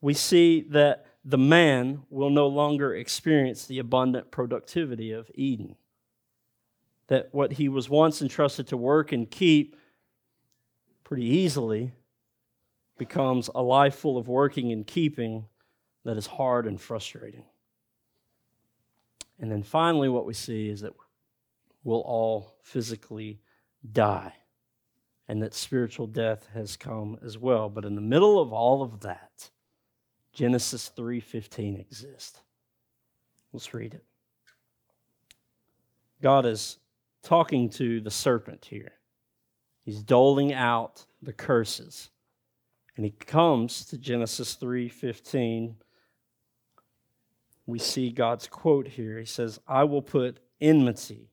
We 0.00 0.14
see 0.14 0.62
that 0.70 1.06
the 1.24 1.38
man 1.38 2.02
will 2.10 2.30
no 2.30 2.48
longer 2.48 2.94
experience 2.94 3.66
the 3.66 3.78
abundant 3.78 4.30
productivity 4.30 5.12
of 5.12 5.30
Eden. 5.34 5.76
That 7.08 7.28
what 7.32 7.52
he 7.52 7.68
was 7.68 7.88
once 7.88 8.22
entrusted 8.22 8.68
to 8.68 8.76
work 8.76 9.12
and 9.12 9.30
keep 9.30 9.76
pretty 11.04 11.26
easily 11.26 11.92
becomes 12.98 13.50
a 13.54 13.62
life 13.62 13.96
full 13.96 14.16
of 14.16 14.28
working 14.28 14.72
and 14.72 14.86
keeping 14.86 15.46
that 16.04 16.16
is 16.16 16.26
hard 16.26 16.66
and 16.66 16.80
frustrating. 16.80 17.44
And 19.38 19.50
then 19.50 19.62
finally, 19.62 20.08
what 20.08 20.26
we 20.26 20.34
see 20.34 20.68
is 20.68 20.82
that 20.82 20.92
will 21.84 22.00
all 22.00 22.56
physically 22.62 23.40
die. 23.92 24.34
And 25.28 25.42
that 25.42 25.54
spiritual 25.54 26.06
death 26.06 26.48
has 26.54 26.76
come 26.76 27.18
as 27.24 27.38
well. 27.38 27.68
But 27.68 27.84
in 27.84 27.94
the 27.94 28.00
middle 28.00 28.40
of 28.40 28.52
all 28.52 28.82
of 28.82 29.00
that 29.00 29.50
genesis 30.32 30.90
3.15 30.96 31.80
exists. 31.80 32.40
Let's 33.52 33.72
read 33.74 33.94
it. 33.94 34.04
God 36.22 36.46
is 36.46 36.78
talking 37.22 37.70
to 37.70 38.00
the 38.00 38.10
serpent 38.10 38.66
here. 38.68 38.92
He's 39.84 40.02
doling 40.02 40.52
out 40.52 41.06
the 41.22 41.32
curses. 41.32 42.10
And 42.96 43.04
he 43.04 43.12
comes 43.12 43.84
to 43.86 43.98
genesis 43.98 44.56
3.15 44.60 45.74
we 47.66 47.78
see 47.78 48.10
god's 48.10 48.48
quote 48.48 48.88
here. 48.88 49.18
He 49.18 49.24
says 49.24 49.60
i 49.66 49.84
will 49.84 50.02
put 50.02 50.40
enmity 50.60 51.29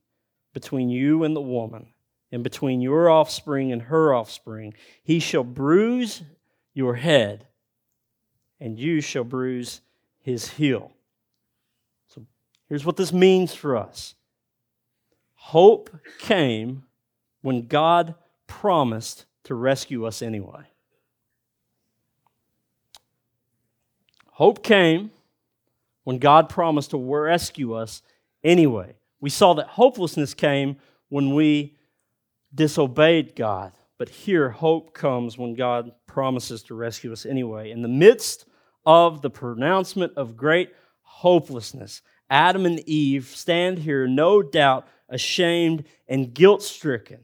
between 0.54 0.90
you 0.90 1.24
and 1.24 1.36
the 1.36 1.42
woman, 1.42 1.88
and 2.32 2.44
between 2.44 2.82
your 2.82 3.10
offspring 3.10 3.72
and 3.72 3.84
her 3.84 4.14
offspring. 4.14 4.74
He 5.04 5.20
shall 5.20 5.44
bruise 5.44 6.24
your 6.74 6.96
head, 6.96 7.48
and 8.60 8.78
you 8.78 9.02
shall 9.02 9.24
bruise 9.24 9.82
his 10.20 10.50
heel. 10.50 10.92
So 12.08 12.26
here's 12.68 12.86
what 12.86 12.98
this 12.98 13.14
means 13.14 13.54
for 13.54 13.78
us 13.78 14.16
hope 15.36 15.90
came 16.20 16.84
when 17.42 17.68
God 17.68 18.16
promised 18.48 19.26
to 19.46 19.56
rescue 19.56 20.06
us 20.06 20.22
anyway. 20.22 20.64
Hope 24.32 24.62
came 24.62 25.12
when 26.04 26.20
God 26.20 26.50
promised 26.50 26.92
to 26.92 26.98
rescue 26.98 27.74
us 27.74 28.02
anyway. 28.44 28.94
We 29.20 29.30
saw 29.30 29.54
that 29.56 29.68
hopelessness 29.68 30.34
came 30.34 30.78
when 31.10 31.34
we 31.34 31.78
disobeyed 32.54 33.36
God. 33.36 33.74
But 33.98 34.10
here, 34.10 34.50
hope 34.50 34.94
comes 34.94 35.38
when 35.38 35.56
God 35.56 35.92
promises 36.06 36.64
to 36.64 36.76
rescue 36.76 37.12
us 37.12 37.26
anyway. 37.26 37.72
In 37.72 37.82
the 37.82 37.88
midst 37.88 38.46
of 38.86 39.22
the 39.22 39.30
pronouncement 39.30 40.14
of 40.16 40.38
great 40.38 40.72
hopelessness, 41.02 42.02
Adam 42.30 42.66
and 42.66 42.80
Eve 42.88 43.26
stand 43.26 43.80
here, 43.80 44.08
no 44.08 44.42
doubt, 44.44 44.88
ashamed 45.10 45.86
and 46.08 46.34
guilt 46.34 46.62
stricken. 46.62 47.22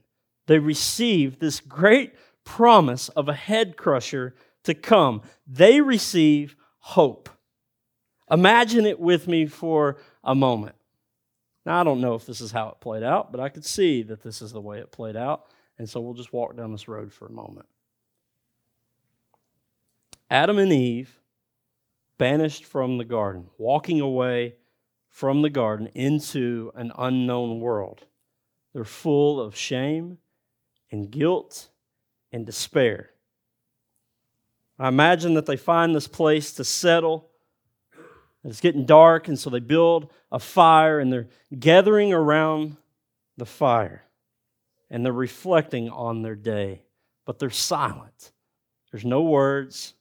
They 0.47 0.59
receive 0.59 1.39
this 1.39 1.59
great 1.59 2.13
promise 2.43 3.09
of 3.09 3.29
a 3.29 3.33
head 3.33 3.77
crusher 3.77 4.35
to 4.63 4.73
come. 4.73 5.21
They 5.45 5.81
receive 5.81 6.55
hope. 6.79 7.29
Imagine 8.31 8.85
it 8.85 8.99
with 8.99 9.27
me 9.27 9.45
for 9.45 9.97
a 10.23 10.33
moment. 10.33 10.75
Now, 11.65 11.79
I 11.79 11.83
don't 11.83 12.01
know 12.01 12.15
if 12.15 12.25
this 12.25 12.41
is 12.41 12.51
how 12.51 12.69
it 12.69 12.81
played 12.81 13.03
out, 13.03 13.31
but 13.31 13.39
I 13.39 13.49
could 13.49 13.65
see 13.65 14.03
that 14.03 14.21
this 14.21 14.41
is 14.41 14.51
the 14.51 14.61
way 14.61 14.79
it 14.79 14.91
played 14.91 15.15
out. 15.15 15.45
And 15.77 15.89
so 15.89 16.01
we'll 16.01 16.13
just 16.13 16.33
walk 16.33 16.55
down 16.57 16.71
this 16.71 16.87
road 16.87 17.11
for 17.11 17.25
a 17.25 17.31
moment. 17.31 17.67
Adam 20.29 20.57
and 20.57 20.73
Eve 20.73 21.19
banished 22.17 22.65
from 22.65 22.97
the 22.97 23.05
garden, 23.05 23.47
walking 23.57 24.01
away 24.01 24.55
from 25.09 25.41
the 25.41 25.49
garden 25.49 25.87
into 25.93 26.71
an 26.75 26.91
unknown 26.97 27.59
world. 27.59 28.05
They're 28.73 28.83
full 28.83 29.39
of 29.39 29.55
shame 29.55 30.17
and 30.91 31.09
guilt 31.09 31.69
and 32.31 32.45
despair. 32.45 33.11
I 34.79 34.87
imagine 34.87 35.35
that 35.35 35.45
they 35.45 35.55
find 35.55 35.95
this 35.95 36.07
place 36.07 36.51
to 36.53 36.63
settle 36.63 37.29
it's 38.51 38.61
getting 38.61 38.85
dark, 38.85 39.27
and 39.27 39.39
so 39.39 39.49
they 39.49 39.59
build 39.59 40.11
a 40.31 40.39
fire 40.39 40.99
and 40.99 41.11
they're 41.11 41.29
gathering 41.57 42.11
around 42.11 42.75
the 43.37 43.45
fire 43.45 44.03
and 44.89 45.05
they're 45.05 45.13
reflecting 45.13 45.89
on 45.89 46.21
their 46.21 46.35
day, 46.35 46.83
but 47.25 47.39
they're 47.39 47.49
silent. 47.49 48.31
There's 48.91 49.05
no 49.05 49.21
words, 49.21 49.93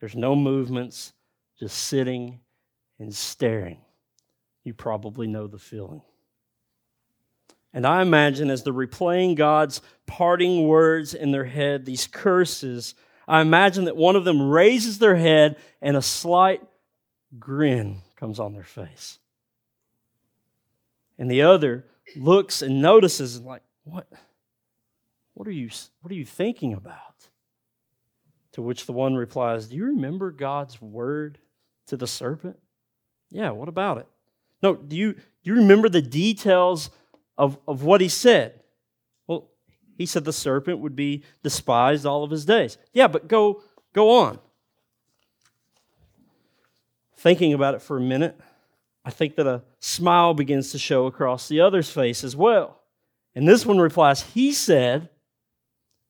there's 0.00 0.16
no 0.16 0.34
movements, 0.36 1.12
just 1.58 1.78
sitting 1.78 2.40
and 2.98 3.14
staring. 3.14 3.78
You 4.64 4.74
probably 4.74 5.26
know 5.26 5.46
the 5.46 5.58
feeling. 5.58 6.02
And 7.72 7.86
I 7.86 8.02
imagine 8.02 8.50
as 8.50 8.62
they're 8.62 8.72
replaying 8.72 9.36
God's 9.36 9.80
parting 10.06 10.66
words 10.66 11.14
in 11.14 11.30
their 11.30 11.44
head, 11.44 11.84
these 11.84 12.06
curses, 12.06 12.94
I 13.28 13.40
imagine 13.40 13.84
that 13.84 13.96
one 13.96 14.16
of 14.16 14.24
them 14.24 14.50
raises 14.50 14.98
their 14.98 15.16
head 15.16 15.56
and 15.80 15.96
a 15.96 16.02
slight 16.02 16.62
grin 17.38 18.02
comes 18.16 18.38
on 18.38 18.52
their 18.52 18.62
face. 18.62 19.18
And 21.18 21.30
the 21.30 21.42
other 21.42 21.84
looks 22.16 22.62
and 22.62 22.80
notices 22.80 23.36
and 23.36 23.46
like, 23.46 23.62
what, 23.84 24.06
what, 25.34 25.48
are 25.48 25.52
you, 25.52 25.70
what 26.00 26.10
are 26.10 26.16
you 26.16 26.24
thinking 26.24 26.72
about? 26.72 27.28
To 28.52 28.62
which 28.62 28.86
the 28.86 28.92
one 28.92 29.14
replies, 29.14 29.68
Do 29.68 29.76
you 29.76 29.86
remember 29.86 30.30
God's 30.30 30.80
word 30.80 31.38
to 31.88 31.96
the 31.96 32.06
serpent? 32.06 32.58
Yeah, 33.30 33.50
what 33.50 33.68
about 33.68 33.98
it? 33.98 34.06
No, 34.62 34.74
do 34.74 34.96
you, 34.96 35.12
do 35.12 35.20
you 35.42 35.54
remember 35.56 35.88
the 35.88 36.02
details 36.02 36.90
of, 37.36 37.58
of 37.68 37.82
what 37.82 38.00
he 38.00 38.08
said? 38.08 38.60
Well, 39.26 39.50
he 39.98 40.06
said 40.06 40.24
the 40.24 40.32
serpent 40.32 40.78
would 40.78 40.96
be 40.96 41.24
despised 41.42 42.06
all 42.06 42.24
of 42.24 42.30
his 42.30 42.44
days. 42.44 42.78
Yeah, 42.92 43.08
but 43.08 43.28
go, 43.28 43.62
go 43.92 44.10
on 44.10 44.38
thinking 47.16 47.52
about 47.52 47.74
it 47.74 47.82
for 47.82 47.96
a 47.96 48.00
minute, 48.00 48.38
I 49.04 49.10
think 49.10 49.36
that 49.36 49.46
a 49.46 49.62
smile 49.78 50.34
begins 50.34 50.72
to 50.72 50.78
show 50.78 51.06
across 51.06 51.48
the 51.48 51.60
other's 51.60 51.90
face 51.90 52.24
as 52.24 52.34
well. 52.34 52.80
And 53.34 53.46
this 53.46 53.64
one 53.64 53.78
replies, 53.78 54.22
He 54.22 54.52
said, 54.52 55.08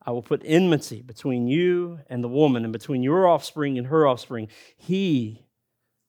I 0.03 0.13
will 0.13 0.23
put 0.23 0.43
enmity 0.45 1.03
between 1.03 1.49
you 1.49 1.99
and 2.09 2.23
the 2.23 2.29
woman, 2.29 2.65
and 2.65 2.73
between 2.73 3.03
your 3.03 3.27
offspring 3.27 3.77
and 3.77 3.89
her 3.89 4.07
offspring. 4.07 4.49
He 4.77 5.45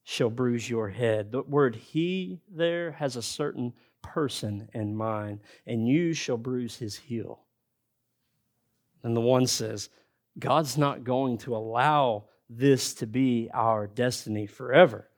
shall 0.03 0.29
bruise 0.29 0.69
your 0.69 0.89
head. 0.89 1.31
The 1.31 1.41
word 1.41 1.75
he 1.75 2.39
there 2.49 2.91
has 2.91 3.15
a 3.15 3.21
certain 3.21 3.73
person 4.01 4.69
in 4.73 4.95
mind, 4.95 5.39
and 5.65 5.87
you 5.87 6.13
shall 6.13 6.37
bruise 6.37 6.77
his 6.77 6.95
heel. 6.95 7.41
And 9.03 9.17
the 9.17 9.21
one 9.21 9.47
says, 9.47 9.89
God's 10.39 10.77
not 10.77 11.03
going 11.03 11.39
to 11.39 11.55
allow 11.55 12.25
this 12.49 12.93
to 12.95 13.07
be 13.07 13.49
our 13.53 13.87
destiny 13.87 14.47
forever. 14.47 15.09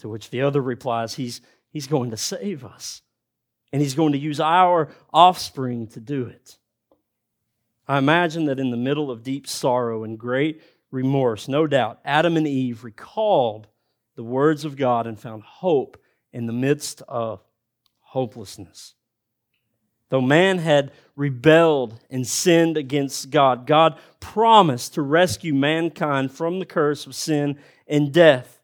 To 0.00 0.08
which 0.08 0.30
the 0.30 0.42
other 0.42 0.60
replies, 0.60 1.14
He's, 1.14 1.40
he's 1.70 1.86
going 1.86 2.10
to 2.10 2.16
save 2.16 2.64
us, 2.64 3.02
and 3.72 3.82
He's 3.82 3.94
going 3.94 4.12
to 4.12 4.18
use 4.18 4.40
our 4.40 4.90
offspring 5.12 5.88
to 5.88 6.00
do 6.00 6.26
it. 6.26 6.58
I 7.86 7.98
imagine 7.98 8.44
that 8.46 8.60
in 8.60 8.70
the 8.70 8.76
middle 8.76 9.10
of 9.10 9.22
deep 9.22 9.46
sorrow 9.46 10.04
and 10.04 10.18
great 10.18 10.62
remorse, 10.90 11.48
no 11.48 11.66
doubt, 11.66 12.00
Adam 12.04 12.36
and 12.36 12.46
Eve 12.46 12.84
recalled 12.84 13.66
the 14.14 14.24
words 14.24 14.64
of 14.64 14.76
God 14.76 15.06
and 15.06 15.18
found 15.18 15.42
hope 15.42 15.96
in 16.32 16.46
the 16.46 16.52
midst 16.52 17.02
of 17.08 17.42
hopelessness. 18.00 18.94
Though 20.10 20.20
man 20.20 20.58
had 20.58 20.92
rebelled 21.16 22.00
and 22.10 22.26
sinned 22.26 22.76
against 22.76 23.30
God, 23.30 23.66
God 23.66 23.98
promised 24.20 24.94
to 24.94 25.02
rescue 25.02 25.54
mankind 25.54 26.32
from 26.32 26.58
the 26.58 26.66
curse 26.66 27.06
of 27.06 27.14
sin 27.14 27.58
and 27.86 28.12
death. 28.12 28.58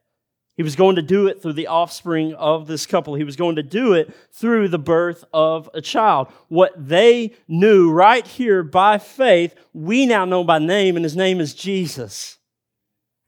He 0.56 0.62
was 0.62 0.76
going 0.76 0.96
to 0.96 1.02
do 1.02 1.26
it 1.26 1.42
through 1.42 1.54
the 1.54 1.66
offspring 1.66 2.32
of 2.34 2.68
this 2.68 2.86
couple. 2.86 3.16
He 3.16 3.24
was 3.24 3.34
going 3.34 3.56
to 3.56 3.62
do 3.62 3.92
it 3.92 4.14
through 4.32 4.68
the 4.68 4.78
birth 4.78 5.24
of 5.32 5.68
a 5.74 5.80
child. 5.80 6.28
What 6.48 6.72
they 6.76 7.32
knew 7.48 7.90
right 7.90 8.24
here 8.24 8.62
by 8.62 8.98
faith, 8.98 9.54
we 9.72 10.06
now 10.06 10.24
know 10.24 10.44
by 10.44 10.60
name, 10.60 10.94
and 10.94 11.04
his 11.04 11.16
name 11.16 11.40
is 11.40 11.54
Jesus. 11.54 12.38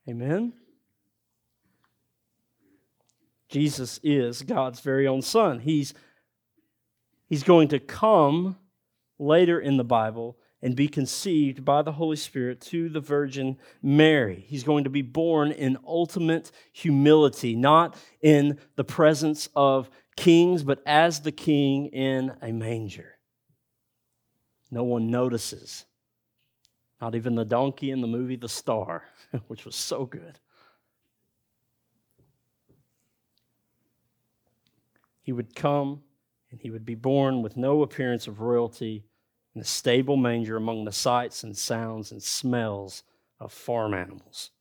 Amen. 0.08 0.52
Jesus 3.48 3.98
is 4.04 4.42
God's 4.42 4.80
very 4.80 5.08
own 5.08 5.22
Son. 5.22 5.58
He's 5.58 5.94
He's 7.26 7.42
going 7.42 7.68
to 7.68 7.78
come 7.78 8.56
later 9.18 9.58
in 9.58 9.76
the 9.76 9.84
Bible 9.84 10.36
and 10.62 10.74
be 10.74 10.88
conceived 10.88 11.64
by 11.64 11.82
the 11.82 11.92
Holy 11.92 12.16
Spirit 12.16 12.60
to 12.60 12.88
the 12.88 13.00
Virgin 13.00 13.58
Mary. 13.82 14.44
He's 14.48 14.64
going 14.64 14.84
to 14.84 14.90
be 14.90 15.02
born 15.02 15.52
in 15.52 15.76
ultimate 15.86 16.50
humility, 16.72 17.54
not 17.54 17.96
in 18.20 18.58
the 18.76 18.84
presence 18.84 19.48
of 19.54 19.90
kings, 20.16 20.62
but 20.62 20.82
as 20.86 21.20
the 21.20 21.32
king 21.32 21.86
in 21.86 22.32
a 22.40 22.52
manger. 22.52 23.16
No 24.70 24.84
one 24.84 25.10
notices. 25.10 25.84
Not 27.00 27.14
even 27.14 27.34
the 27.34 27.44
donkey 27.44 27.90
in 27.90 28.00
the 28.00 28.06
movie 28.06 28.36
The 28.36 28.48
Star, 28.48 29.04
which 29.48 29.64
was 29.64 29.76
so 29.76 30.06
good. 30.06 30.38
He 35.22 35.32
would 35.32 35.54
come 35.54 36.02
and 36.56 36.62
he 36.62 36.70
would 36.70 36.86
be 36.86 36.94
born 36.94 37.42
with 37.42 37.58
no 37.58 37.82
appearance 37.82 38.26
of 38.26 38.40
royalty 38.40 39.04
in 39.54 39.60
a 39.60 39.64
stable 39.64 40.16
manger 40.16 40.56
among 40.56 40.86
the 40.86 40.92
sights 40.92 41.42
and 41.42 41.54
sounds 41.54 42.10
and 42.10 42.22
smells 42.22 43.02
of 43.38 43.52
farm 43.52 43.92
animals. 43.92 44.52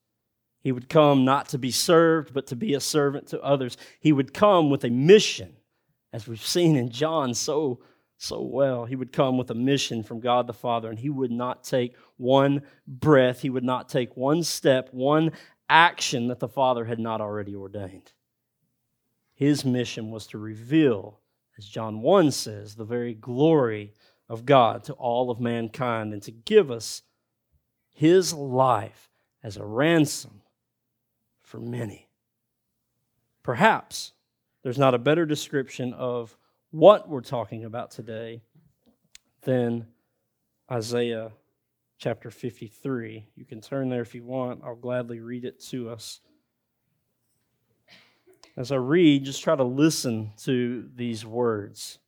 He 0.60 0.74
would 0.74 0.90
come 0.90 1.24
not 1.24 1.48
to 1.50 1.58
be 1.58 1.72
served, 1.72 2.34
but 2.34 2.48
to 2.48 2.56
be 2.58 2.74
a 2.74 2.82
servant 2.82 3.28
to 3.28 3.42
others. 3.42 3.78
He 4.02 4.12
would 4.12 4.34
come 4.34 4.70
with 4.70 4.84
a 4.84 4.90
mission, 4.90 5.56
as 6.12 6.28
we've 6.28 6.46
seen 6.46 6.76
in 6.76 6.90
John 6.90 7.34
so, 7.34 7.80
so 8.18 8.42
well. 8.42 8.84
He 8.84 8.98
would 8.98 9.14
come 9.14 9.38
with 9.38 9.50
a 9.50 9.56
mission 9.56 10.04
from 10.04 10.20
God 10.20 10.48
the 10.48 10.54
Father, 10.54 10.90
and 10.90 11.00
he 11.00 11.10
would 11.10 11.32
not 11.32 11.64
take 11.64 11.96
one 12.18 12.62
breath, 12.86 13.42
he 13.42 13.50
would 13.50 13.64
not 13.64 13.88
take 13.88 14.18
one 14.18 14.44
step, 14.44 14.90
one 14.92 15.32
action 15.70 16.28
that 16.28 16.40
the 16.40 16.50
Father 16.50 16.84
had 16.84 17.00
not 17.00 17.22
already 17.22 17.56
ordained. 17.56 18.12
His 19.34 19.64
mission 19.64 20.12
was 20.12 20.28
to 20.28 20.38
reveal 20.38 21.22
as 21.58 21.66
John 21.66 22.02
1 22.02 22.32
says, 22.32 22.76
the 22.76 22.84
very 22.84 23.14
glory 23.14 23.94
of 24.28 24.46
God 24.46 24.84
to 24.86 24.94
all 24.94 25.30
of 25.30 25.40
mankind 25.40 26.14
and 26.14 26.22
to 26.24 26.32
give 26.32 26.72
us 26.72 27.04
his 27.94 28.34
life 28.34 29.10
as 29.44 29.58
a 29.58 29.64
ransom 29.64 30.42
for 31.42 31.60
many. 31.60 32.10
Perhaps 33.44 34.14
there's 34.64 34.80
not 34.80 34.96
a 34.96 35.00
better 35.00 35.26
description 35.26 35.94
of 35.94 36.36
what 36.72 37.08
we're 37.08 37.22
talking 37.22 37.64
about 37.64 37.92
today 37.92 38.42
than 39.44 39.86
Isaiah 40.70 41.32
chapter 42.00 42.32
53. 42.32 43.28
You 43.36 43.46
can 43.46 43.62
turn 43.62 43.90
there 43.90 44.02
if 44.02 44.16
you 44.16 44.24
want. 44.24 44.62
I'll 44.64 44.76
gladly 44.76 45.20
read 45.20 45.46
it 45.46 45.62
to 45.66 45.90
us 45.90 46.20
as 48.58 48.72
I 48.72 48.76
read, 48.76 49.26
just 49.26 49.44
try 49.44 49.56
to 49.56 49.64
listen 49.64 50.32
to 50.44 50.90
these 50.96 51.26
words. 51.26 52.00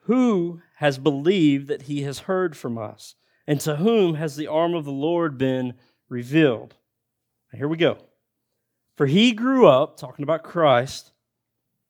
Who 0.00 0.60
has 0.76 0.98
believed 0.98 1.68
that 1.68 1.82
he 1.82 2.02
has 2.02 2.20
heard 2.20 2.56
from 2.56 2.76
us? 2.76 3.14
And 3.46 3.60
to 3.60 3.76
whom 3.76 4.14
has 4.14 4.36
the 4.36 4.46
arm 4.46 4.74
of 4.74 4.84
the 4.84 4.92
Lord 4.92 5.38
been 5.38 5.74
revealed? 6.08 6.74
Now, 7.52 7.58
here 7.58 7.68
we 7.68 7.76
go. 7.76 7.98
For 8.96 9.06
he 9.06 9.32
grew 9.32 9.66
up, 9.66 9.96
talking 9.96 10.22
about 10.22 10.42
Christ, 10.42 11.12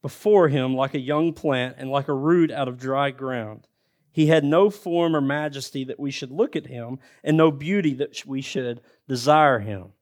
before 0.02 0.48
him 0.48 0.74
like 0.74 0.94
a 0.94 1.00
young 1.00 1.32
plant 1.32 1.76
and 1.78 1.90
like 1.90 2.08
a 2.08 2.14
root 2.14 2.50
out 2.50 2.68
of 2.68 2.78
dry 2.78 3.10
ground. 3.10 3.66
He 4.12 4.26
had 4.26 4.44
no 4.44 4.70
form 4.70 5.16
or 5.16 5.20
majesty 5.20 5.84
that 5.84 5.98
we 5.98 6.10
should 6.10 6.30
look 6.30 6.54
at 6.54 6.66
him, 6.66 6.98
and 7.24 7.36
no 7.36 7.50
beauty 7.50 7.94
that 7.94 8.24
we 8.26 8.42
should 8.42 8.80
desire 9.08 9.58
him. 9.58 9.92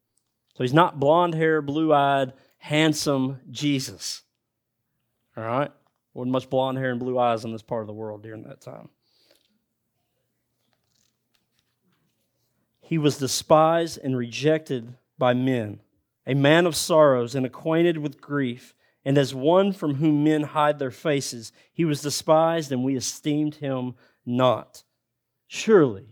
He's 0.63 0.75
not 0.75 1.01
blonde 1.01 1.35
hair, 1.35 1.63
blue 1.63 1.93
eyed, 1.93 2.33
handsome 2.59 3.41
Jesus. 3.51 4.23
All 5.37 5.45
right? 5.45 5.71
Wasn't 6.15 6.33
much 6.33 6.51
blonde 6.51 6.79
hair 6.79 6.91
and 6.91 7.01
blue 7.01 7.19
eyes 7.19 7.45
in 7.45 7.53
this 7.53 7.63
part 7.63 7.83
of 7.83 7.87
the 7.87 7.93
world 7.93 8.23
during 8.23 8.45
that 8.45 8.61
time. 8.61 8.89
He 12.81 12.99
was 12.99 13.19
despised 13.19 13.99
and 14.03 14.17
rejected 14.17 14.95
by 15.17 15.33
men, 15.33 15.81
a 16.27 16.35
man 16.35 16.67
of 16.67 16.77
sorrows 16.77 17.35
and 17.35 17.47
acquainted 17.47 17.97
with 17.99 18.21
grief, 18.21 18.75
and 19.05 19.17
as 19.17 19.35
one 19.35 19.73
from 19.73 19.95
whom 19.95 20.23
men 20.23 20.43
hide 20.43 20.79
their 20.79 20.91
faces, 20.91 21.53
he 21.73 21.85
was 21.85 22.03
despised, 22.03 22.71
and 22.71 22.85
we 22.85 22.97
esteemed 22.97 23.57
him 23.57 23.95
not. 24.27 24.85
Surely 25.47 26.12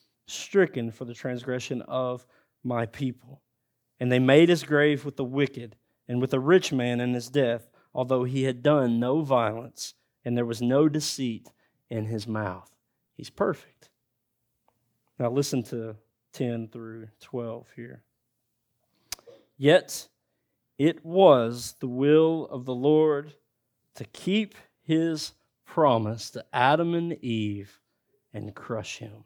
stricken 0.25 0.91
for 0.91 1.05
the 1.05 1.13
transgression 1.13 1.81
of 1.83 2.25
my 2.63 2.85
people. 2.85 3.41
And 3.99 4.11
they 4.11 4.19
made 4.19 4.49
his 4.49 4.63
grave 4.63 5.05
with 5.05 5.17
the 5.17 5.23
wicked 5.23 5.75
and 6.07 6.19
with 6.21 6.31
the 6.31 6.39
rich 6.39 6.71
man 6.71 6.99
in 6.99 7.13
his 7.13 7.29
death, 7.29 7.69
although 7.93 8.23
he 8.23 8.43
had 8.43 8.63
done 8.63 8.99
no 8.99 9.21
violence 9.21 9.93
and 10.23 10.37
there 10.37 10.45
was 10.45 10.61
no 10.61 10.87
deceit 10.87 11.49
in 11.89 12.05
his 12.05 12.27
mouth. 12.27 12.71
He's 13.15 13.29
perfect. 13.29 13.89
Now 15.19 15.29
listen 15.29 15.63
to 15.63 15.95
10 16.33 16.69
through 16.69 17.09
12 17.19 17.67
here. 17.75 18.03
Yet 19.57 20.07
it 20.77 21.05
was 21.05 21.75
the 21.79 21.87
will 21.87 22.47
of 22.49 22.65
the 22.65 22.73
Lord 22.73 23.33
to 23.95 24.05
keep 24.05 24.55
his 24.81 25.33
promise 25.65 26.31
to 26.31 26.43
Adam 26.51 26.95
and 26.95 27.13
Eve 27.23 27.79
and 28.33 28.55
crush 28.55 28.97
him. 28.97 29.25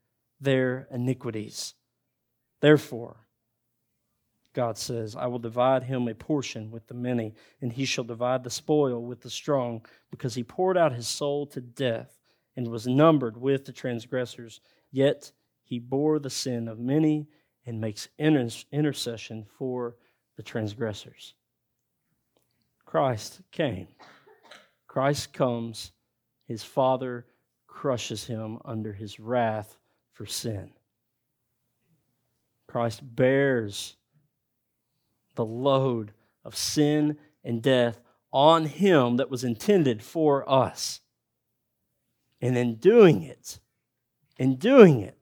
their 0.41 0.87
iniquities. 0.91 1.75
Therefore, 2.59 3.17
God 4.53 4.77
says, 4.77 5.15
I 5.15 5.27
will 5.27 5.39
divide 5.39 5.83
him 5.83 6.07
a 6.07 6.15
portion 6.15 6.71
with 6.71 6.87
the 6.87 6.93
many, 6.93 7.35
and 7.61 7.71
he 7.71 7.85
shall 7.85 8.03
divide 8.03 8.43
the 8.43 8.49
spoil 8.49 9.01
with 9.01 9.21
the 9.21 9.29
strong, 9.29 9.85
because 10.09 10.35
he 10.35 10.43
poured 10.43 10.77
out 10.77 10.93
his 10.93 11.07
soul 11.07 11.45
to 11.47 11.61
death 11.61 12.19
and 12.57 12.67
was 12.67 12.85
numbered 12.85 13.37
with 13.37 13.63
the 13.63 13.71
transgressors. 13.71 14.59
Yet 14.91 15.31
he 15.63 15.79
bore 15.79 16.19
the 16.19 16.29
sin 16.29 16.67
of 16.67 16.79
many 16.79 17.27
and 17.65 17.79
makes 17.79 18.09
intercession 18.17 19.45
for 19.57 19.95
the 20.35 20.43
transgressors. 20.43 21.33
Christ 22.83 23.41
came. 23.51 23.87
Christ 24.87 25.31
comes. 25.31 25.93
His 26.45 26.63
Father 26.63 27.25
crushes 27.67 28.25
him 28.25 28.57
under 28.65 28.91
his 28.91 29.17
wrath 29.17 29.77
for 30.11 30.25
sin. 30.25 30.71
Christ 32.67 33.01
bears 33.03 33.95
the 35.35 35.45
load 35.45 36.13
of 36.43 36.55
sin 36.55 37.17
and 37.43 37.61
death 37.61 37.99
on 38.31 38.65
him 38.65 39.17
that 39.17 39.29
was 39.29 39.43
intended 39.43 40.01
for 40.01 40.49
us. 40.49 41.01
And 42.41 42.57
in 42.57 42.75
doing 42.75 43.23
it, 43.23 43.59
in 44.37 44.55
doing 44.55 45.01
it, 45.01 45.17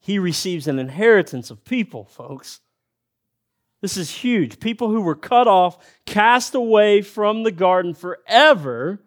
he 0.00 0.18
receives 0.18 0.66
an 0.66 0.78
inheritance 0.78 1.50
of 1.50 1.64
people, 1.64 2.04
folks. 2.04 2.60
This 3.80 3.96
is 3.96 4.10
huge. 4.10 4.60
People 4.60 4.88
who 4.88 5.02
were 5.02 5.14
cut 5.14 5.46
off, 5.46 5.76
cast 6.06 6.54
away 6.54 7.02
from 7.02 7.42
the 7.42 7.52
garden 7.52 7.94
forever, 7.94 9.02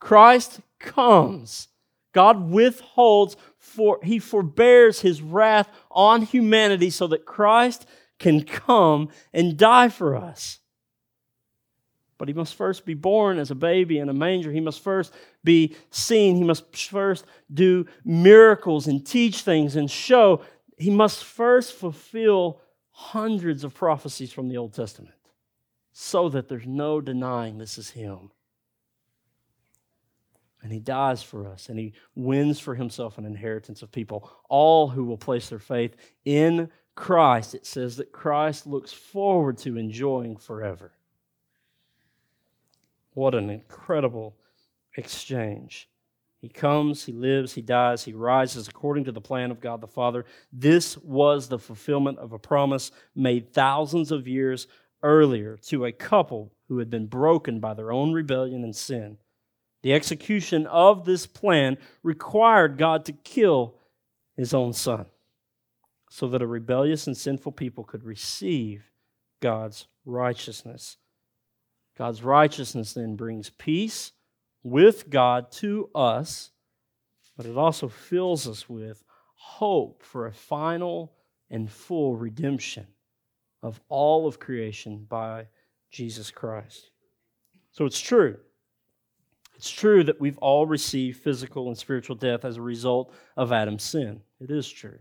Christ 0.00 0.60
comes. 0.78 1.68
God 2.16 2.48
withholds, 2.50 3.36
for 3.58 4.00
he 4.02 4.18
forbears 4.18 5.00
his 5.00 5.20
wrath 5.20 5.68
on 5.90 6.22
humanity 6.22 6.88
so 6.88 7.06
that 7.08 7.26
Christ 7.26 7.84
can 8.18 8.42
come 8.42 9.10
and 9.34 9.58
die 9.58 9.90
for 9.90 10.16
us. 10.16 10.60
But 12.16 12.28
he 12.28 12.32
must 12.32 12.54
first 12.54 12.86
be 12.86 12.94
born 12.94 13.38
as 13.38 13.50
a 13.50 13.54
baby 13.54 13.98
in 13.98 14.08
a 14.08 14.14
manger. 14.14 14.50
He 14.50 14.62
must 14.62 14.80
first 14.80 15.12
be 15.44 15.76
seen. 15.90 16.36
He 16.36 16.44
must 16.44 16.74
first 16.74 17.26
do 17.52 17.84
miracles 18.02 18.86
and 18.86 19.06
teach 19.06 19.42
things 19.42 19.76
and 19.76 19.90
show. 19.90 20.40
He 20.78 20.88
must 20.88 21.22
first 21.22 21.74
fulfill 21.74 22.62
hundreds 22.92 23.62
of 23.62 23.74
prophecies 23.74 24.32
from 24.32 24.48
the 24.48 24.56
Old 24.56 24.72
Testament 24.72 25.16
so 25.92 26.30
that 26.30 26.48
there's 26.48 26.66
no 26.66 27.02
denying 27.02 27.58
this 27.58 27.76
is 27.76 27.90
him. 27.90 28.30
And 30.62 30.72
he 30.72 30.80
dies 30.80 31.22
for 31.22 31.46
us, 31.46 31.68
and 31.68 31.78
he 31.78 31.92
wins 32.14 32.58
for 32.58 32.74
himself 32.74 33.18
an 33.18 33.26
inheritance 33.26 33.82
of 33.82 33.92
people, 33.92 34.30
all 34.48 34.88
who 34.88 35.04
will 35.04 35.18
place 35.18 35.48
their 35.48 35.58
faith 35.58 35.94
in 36.24 36.70
Christ, 36.96 37.54
it 37.54 37.66
says 37.66 37.98
that 37.98 38.10
Christ 38.10 38.66
looks 38.66 38.92
forward 38.92 39.58
to 39.58 39.76
enjoying 39.76 40.38
forever. 40.38 40.92
What 43.12 43.34
an 43.34 43.50
incredible 43.50 44.34
exchange. 44.96 45.88
He 46.40 46.48
comes, 46.48 47.04
he 47.04 47.12
lives, 47.12 47.54
he 47.54 47.62
dies, 47.62 48.04
he 48.04 48.12
rises 48.12 48.68
according 48.68 49.04
to 49.04 49.12
the 49.12 49.20
plan 49.20 49.50
of 49.50 49.60
God 49.60 49.80
the 49.80 49.86
Father. 49.86 50.24
This 50.52 50.96
was 50.98 51.48
the 51.48 51.58
fulfillment 51.58 52.18
of 52.18 52.32
a 52.32 52.38
promise 52.38 52.90
made 53.14 53.52
thousands 53.52 54.10
of 54.10 54.26
years 54.26 54.66
earlier 55.02 55.56
to 55.68 55.84
a 55.84 55.92
couple 55.92 56.52
who 56.68 56.78
had 56.78 56.90
been 56.90 57.06
broken 57.06 57.60
by 57.60 57.74
their 57.74 57.92
own 57.92 58.12
rebellion 58.12 58.64
and 58.64 58.74
sin. 58.74 59.18
The 59.86 59.94
execution 59.94 60.66
of 60.66 61.04
this 61.04 61.28
plan 61.28 61.78
required 62.02 62.76
God 62.76 63.04
to 63.04 63.12
kill 63.12 63.76
his 64.36 64.52
own 64.52 64.72
son 64.72 65.06
so 66.10 66.26
that 66.26 66.42
a 66.42 66.46
rebellious 66.48 67.06
and 67.06 67.16
sinful 67.16 67.52
people 67.52 67.84
could 67.84 68.02
receive 68.02 68.90
God's 69.38 69.86
righteousness. 70.04 70.96
God's 71.96 72.24
righteousness 72.24 72.94
then 72.94 73.14
brings 73.14 73.50
peace 73.50 74.10
with 74.64 75.08
God 75.08 75.52
to 75.52 75.88
us, 75.94 76.50
but 77.36 77.46
it 77.46 77.56
also 77.56 77.86
fills 77.86 78.48
us 78.48 78.68
with 78.68 79.04
hope 79.36 80.02
for 80.02 80.26
a 80.26 80.32
final 80.32 81.12
and 81.48 81.70
full 81.70 82.16
redemption 82.16 82.88
of 83.62 83.80
all 83.88 84.26
of 84.26 84.40
creation 84.40 85.06
by 85.08 85.46
Jesus 85.92 86.32
Christ. 86.32 86.90
So 87.70 87.84
it's 87.84 88.00
true. 88.00 88.38
It's 89.56 89.70
true 89.70 90.04
that 90.04 90.20
we've 90.20 90.38
all 90.38 90.66
received 90.66 91.22
physical 91.22 91.68
and 91.68 91.78
spiritual 91.78 92.16
death 92.16 92.44
as 92.44 92.58
a 92.58 92.62
result 92.62 93.12
of 93.36 93.52
Adam's 93.52 93.84
sin. 93.84 94.20
It 94.40 94.50
is 94.50 94.68
true. 94.68 94.98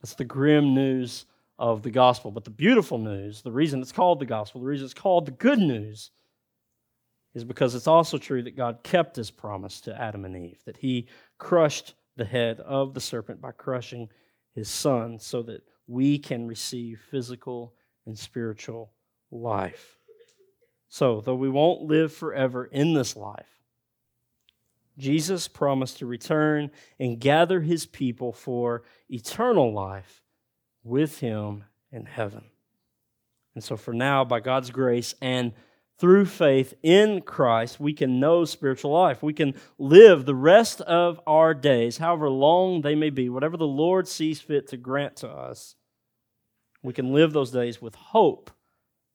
That's 0.00 0.14
the 0.14 0.24
grim 0.24 0.74
news 0.74 1.26
of 1.58 1.82
the 1.82 1.90
gospel. 1.90 2.30
But 2.30 2.44
the 2.44 2.50
beautiful 2.50 2.98
news, 2.98 3.42
the 3.42 3.50
reason 3.50 3.82
it's 3.82 3.92
called 3.92 4.20
the 4.20 4.26
gospel, 4.26 4.60
the 4.60 4.66
reason 4.66 4.84
it's 4.84 4.94
called 4.94 5.26
the 5.26 5.32
good 5.32 5.58
news, 5.58 6.10
is 7.34 7.42
because 7.42 7.74
it's 7.74 7.88
also 7.88 8.18
true 8.18 8.42
that 8.42 8.56
God 8.56 8.84
kept 8.84 9.16
his 9.16 9.30
promise 9.30 9.80
to 9.82 10.00
Adam 10.00 10.24
and 10.24 10.36
Eve, 10.36 10.62
that 10.64 10.76
he 10.76 11.08
crushed 11.38 11.94
the 12.16 12.24
head 12.24 12.60
of 12.60 12.94
the 12.94 13.00
serpent 13.00 13.40
by 13.40 13.50
crushing 13.50 14.08
his 14.54 14.68
son 14.68 15.18
so 15.18 15.42
that 15.42 15.62
we 15.88 16.18
can 16.18 16.46
receive 16.46 17.00
physical 17.10 17.74
and 18.06 18.16
spiritual 18.16 18.92
life. 19.32 19.93
So, 20.94 21.20
though 21.20 21.34
we 21.34 21.48
won't 21.48 21.82
live 21.82 22.12
forever 22.12 22.66
in 22.66 22.94
this 22.94 23.16
life, 23.16 23.58
Jesus 24.96 25.48
promised 25.48 25.98
to 25.98 26.06
return 26.06 26.70
and 27.00 27.18
gather 27.18 27.62
his 27.62 27.84
people 27.84 28.32
for 28.32 28.84
eternal 29.08 29.72
life 29.72 30.22
with 30.84 31.18
him 31.18 31.64
in 31.90 32.06
heaven. 32.06 32.44
And 33.56 33.64
so, 33.64 33.76
for 33.76 33.92
now, 33.92 34.24
by 34.24 34.38
God's 34.38 34.70
grace 34.70 35.16
and 35.20 35.52
through 35.98 36.26
faith 36.26 36.74
in 36.80 37.22
Christ, 37.22 37.80
we 37.80 37.92
can 37.92 38.20
know 38.20 38.44
spiritual 38.44 38.92
life. 38.92 39.20
We 39.20 39.34
can 39.34 39.54
live 39.78 40.26
the 40.26 40.36
rest 40.36 40.80
of 40.82 41.20
our 41.26 41.54
days, 41.54 41.98
however 41.98 42.30
long 42.30 42.82
they 42.82 42.94
may 42.94 43.10
be, 43.10 43.28
whatever 43.28 43.56
the 43.56 43.66
Lord 43.66 44.06
sees 44.06 44.40
fit 44.40 44.68
to 44.68 44.76
grant 44.76 45.16
to 45.16 45.28
us. 45.28 45.74
We 46.84 46.92
can 46.92 47.12
live 47.12 47.32
those 47.32 47.50
days 47.50 47.82
with 47.82 47.96
hope 47.96 48.52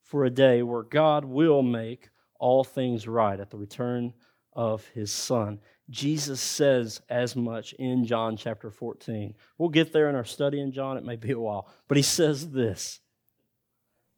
for 0.09 0.25
a 0.25 0.29
day 0.31 0.63
where 0.63 0.81
God 0.81 1.23
will 1.23 1.61
make 1.61 2.09
all 2.39 2.63
things 2.63 3.07
right 3.07 3.39
at 3.39 3.51
the 3.51 3.57
return 3.57 4.11
of 4.53 4.85
his 4.87 5.11
Son. 5.11 5.59
Jesus 5.87 6.41
says 6.41 7.01
as 7.09 7.35
much 7.35 7.73
in 7.73 8.05
John 8.05 8.35
chapter 8.35 8.71
14. 8.71 9.35
We'll 9.59 9.69
get 9.69 9.93
there 9.93 10.09
in 10.09 10.15
our 10.15 10.25
study 10.25 10.59
in 10.59 10.71
John. 10.71 10.97
It 10.97 11.05
may 11.05 11.15
be 11.15 11.31
a 11.31 11.39
while. 11.39 11.69
But 11.87 11.97
he 11.97 12.03
says 12.03 12.49
this 12.49 13.01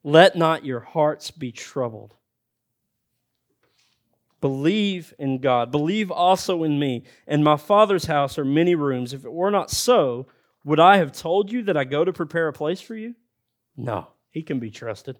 Let 0.01 0.37
not 0.37 0.63
your 0.63 0.79
hearts 0.79 1.29
be 1.29 1.51
troubled. 1.51 2.15
Believe 4.39 5.13
in 5.19 5.39
God. 5.39 5.71
Believe 5.71 6.09
also 6.09 6.63
in 6.63 6.79
me. 6.79 7.03
In 7.27 7.43
my 7.43 7.57
Father's 7.57 8.05
house 8.05 8.39
are 8.39 8.45
many 8.45 8.75
rooms. 8.75 9.13
If 9.13 9.25
it 9.25 9.31
were 9.31 9.51
not 9.51 9.69
so, 9.69 10.27
would 10.63 10.79
I 10.79 10.97
have 10.97 11.11
told 11.11 11.51
you 11.51 11.63
that 11.63 11.75
I 11.75 11.83
go 11.83 12.05
to 12.05 12.13
prepare 12.13 12.47
a 12.47 12.53
place 12.53 12.79
for 12.79 12.95
you? 12.95 13.13
No, 13.75 14.07
he 14.29 14.41
can 14.41 14.59
be 14.59 14.71
trusted. 14.71 15.17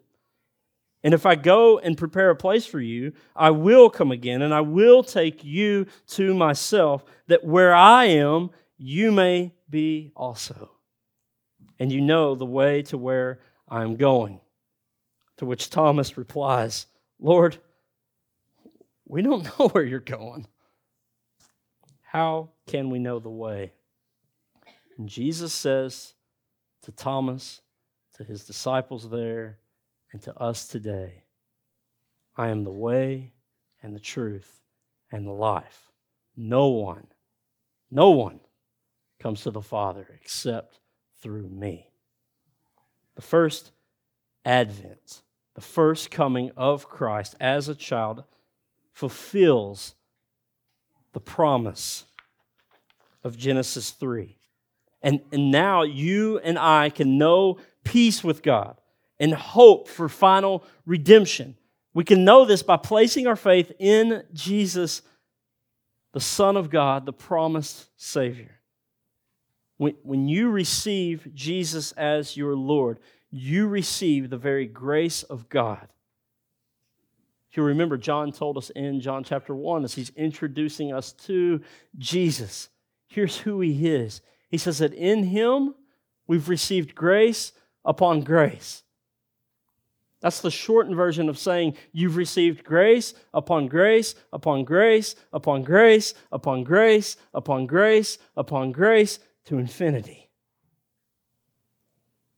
And 1.03 1.13
if 1.13 1.25
I 1.25 1.35
go 1.35 1.79
and 1.79 1.97
prepare 1.97 2.29
a 2.29 2.35
place 2.35 2.65
for 2.65 2.79
you, 2.79 3.13
I 3.35 3.49
will 3.49 3.89
come 3.89 4.11
again 4.11 4.41
and 4.41 4.53
I 4.53 4.61
will 4.61 5.03
take 5.03 5.43
you 5.43 5.87
to 6.09 6.33
myself, 6.33 7.03
that 7.27 7.43
where 7.43 7.73
I 7.73 8.05
am, 8.05 8.51
you 8.77 9.11
may 9.11 9.53
be 9.69 10.11
also. 10.15 10.71
And 11.79 11.91
you 11.91 12.01
know 12.01 12.35
the 12.35 12.45
way 12.45 12.83
to 12.83 12.97
where 12.97 13.39
I 13.67 13.81
am 13.81 13.95
going. 13.95 14.39
To 15.37 15.45
which 15.45 15.71
Thomas 15.71 16.17
replies, 16.17 16.85
Lord, 17.19 17.57
we 19.07 19.23
don't 19.23 19.43
know 19.59 19.69
where 19.69 19.83
you're 19.83 19.99
going. 19.99 20.45
How 22.01 22.49
can 22.67 22.89
we 22.91 22.99
know 22.99 23.17
the 23.19 23.29
way? 23.29 23.73
And 24.97 25.09
Jesus 25.09 25.51
says 25.51 26.13
to 26.83 26.91
Thomas, 26.91 27.61
to 28.17 28.23
his 28.23 28.45
disciples 28.45 29.09
there, 29.09 29.57
and 30.11 30.21
to 30.23 30.37
us 30.37 30.67
today 30.67 31.23
I 32.35 32.49
am 32.49 32.63
the 32.63 32.71
way 32.71 33.33
and 33.83 33.95
the 33.95 33.99
truth 33.99 34.61
and 35.11 35.25
the 35.25 35.31
life. 35.31 35.91
No 36.35 36.67
one, 36.69 37.07
no 37.89 38.11
one 38.11 38.39
comes 39.19 39.43
to 39.43 39.51
the 39.51 39.61
Father 39.61 40.07
except 40.21 40.79
through 41.21 41.49
me. 41.49 41.91
The 43.15 43.21
first 43.21 43.71
advent, 44.45 45.21
the 45.53 45.61
first 45.61 46.09
coming 46.09 46.51
of 46.55 46.87
Christ 46.87 47.35
as 47.39 47.67
a 47.67 47.75
child, 47.75 48.23
fulfills 48.93 49.95
the 51.13 51.19
promise 51.19 52.05
of 53.23 53.37
Genesis 53.37 53.91
3. 53.91 54.37
And, 55.03 55.21
and 55.31 55.51
now 55.51 55.83
you 55.83 56.39
and 56.39 56.57
I 56.57 56.89
can 56.89 57.17
know 57.17 57.57
peace 57.83 58.23
with 58.23 58.41
God 58.41 58.80
and 59.21 59.35
hope 59.35 59.87
for 59.87 60.09
final 60.09 60.65
redemption. 60.85 61.55
We 61.93 62.03
can 62.03 62.25
know 62.25 62.43
this 62.43 62.63
by 62.63 62.77
placing 62.77 63.27
our 63.27 63.35
faith 63.35 63.71
in 63.77 64.23
Jesus, 64.33 65.03
the 66.11 66.19
Son 66.19 66.57
of 66.57 66.71
God, 66.71 67.05
the 67.05 67.13
promised 67.13 67.87
Savior. 67.97 68.59
When, 69.77 70.27
you 70.27 70.49
receive 70.49 71.27
Jesus 71.33 71.91
as 71.93 72.35
your 72.35 72.55
Lord, 72.55 72.99
you 73.29 73.67
receive 73.67 74.29
the 74.29 74.37
very 74.37 74.65
grace 74.65 75.23
of 75.23 75.49
God. 75.49 75.87
If 77.49 77.57
you 77.57 77.63
remember, 77.63 77.97
John 77.97 78.31
told 78.31 78.57
us 78.57 78.69
in 78.71 79.01
John 79.01 79.23
chapter 79.23 79.55
1 79.55 79.83
as 79.83 79.93
he's 79.93 80.11
introducing 80.15 80.93
us 80.93 81.13
to 81.13 81.61
Jesus. 81.97 82.69
Here's 83.07 83.37
who 83.37 83.59
he 83.61 83.87
is. 83.87 84.21
He 84.49 84.57
says 84.57 84.79
that 84.79 84.93
in 84.93 85.23
him 85.23 85.75
we've 86.27 86.49
received 86.49 86.95
grace 86.95 87.51
upon 87.83 88.21
grace. 88.21 88.83
That's 90.21 90.39
the 90.39 90.51
shortened 90.51 90.95
version 90.95 91.29
of 91.29 91.37
saying 91.37 91.75
you've 91.91 92.15
received 92.15 92.63
grace 92.63 93.13
upon 93.33 93.67
grace 93.67 94.13
upon 94.31 94.63
grace 94.63 95.15
upon 95.33 95.63
grace 95.63 96.13
upon 96.31 96.63
grace 96.63 97.17
upon 97.33 97.65
grace 97.65 98.19
upon 98.37 98.71
grace 98.71 99.19
to 99.45 99.57
infinity. 99.57 100.29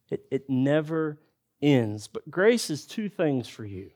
It, 0.09 0.25
it 0.31 0.49
never 0.49 1.19
ends. 1.61 2.07
But 2.07 2.29
grace 2.31 2.69
is 2.69 2.86
two 2.86 3.09
things 3.09 3.47
for 3.47 3.65
you. 3.65 3.91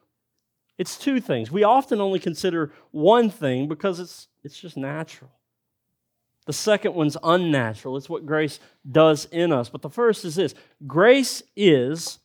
It's 0.77 0.97
two 0.97 1.21
things. 1.21 1.49
We 1.49 1.63
often 1.63 2.01
only 2.01 2.19
consider 2.19 2.71
one 2.91 3.29
thing 3.29 3.67
because 3.67 3.99
it's, 3.99 4.27
it's 4.43 4.59
just 4.59 4.77
natural. 4.77 5.31
The 6.45 6.53
second 6.53 6.93
one's 6.93 7.17
unnatural. 7.23 7.97
It's 7.97 8.09
what 8.09 8.25
grace 8.25 8.59
does 8.89 9.25
in 9.25 9.51
us. 9.51 9.69
But 9.69 9.81
the 9.81 9.89
first 9.89 10.23
is 10.23 10.35
this 10.35 10.55
grace 10.85 11.41
is 11.55 12.19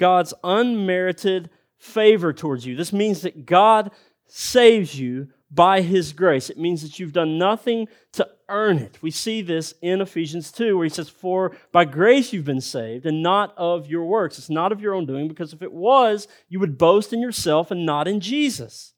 God's 0.00 0.32
unmerited 0.42 1.50
favor 1.76 2.32
towards 2.32 2.64
you. 2.64 2.74
This 2.74 2.92
means 2.92 3.20
that 3.20 3.44
God 3.44 3.90
saves 4.26 4.98
you 4.98 5.28
by 5.50 5.82
his 5.82 6.14
grace. 6.14 6.48
It 6.48 6.58
means 6.58 6.80
that 6.82 6.98
you've 6.98 7.12
done 7.12 7.36
nothing 7.36 7.86
to 8.12 8.26
earn 8.48 8.78
it. 8.78 8.98
We 9.02 9.10
see 9.10 9.42
this 9.42 9.74
in 9.82 10.00
Ephesians 10.00 10.52
2, 10.52 10.74
where 10.76 10.84
he 10.84 10.90
says, 10.90 11.10
For 11.10 11.54
by 11.70 11.84
grace 11.84 12.32
you've 12.32 12.46
been 12.46 12.62
saved, 12.62 13.04
and 13.04 13.22
not 13.22 13.52
of 13.58 13.88
your 13.88 14.04
works. 14.04 14.38
It's 14.38 14.48
not 14.48 14.72
of 14.72 14.80
your 14.80 14.94
own 14.94 15.04
doing, 15.04 15.28
because 15.28 15.52
if 15.52 15.60
it 15.60 15.72
was, 15.72 16.28
you 16.48 16.60
would 16.60 16.78
boast 16.78 17.12
in 17.12 17.20
yourself 17.20 17.70
and 17.70 17.84
not 17.84 18.08
in 18.08 18.20
Jesus. 18.20 18.94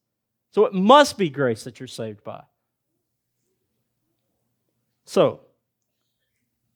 So 0.53 0.67
it 0.67 0.73
must 0.73 1.19
be 1.19 1.31
grace 1.31 1.65
that 1.65 1.81
you're 1.81 1.89
saved 1.89 2.23
by. 2.23 2.45
So, 5.05 5.41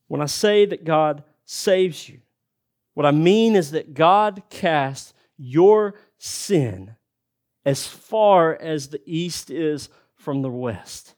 when 0.08 0.20
I 0.20 0.26
say 0.26 0.66
that 0.66 0.84
God 0.84 1.22
saves 1.44 2.08
you, 2.08 2.20
what 2.96 3.04
I 3.04 3.10
mean 3.10 3.56
is 3.56 3.72
that 3.72 3.92
God 3.92 4.42
casts 4.48 5.12
your 5.36 5.96
sin 6.16 6.96
as 7.62 7.86
far 7.86 8.54
as 8.54 8.88
the 8.88 9.02
east 9.04 9.50
is 9.50 9.90
from 10.14 10.40
the 10.40 10.50
west. 10.50 11.14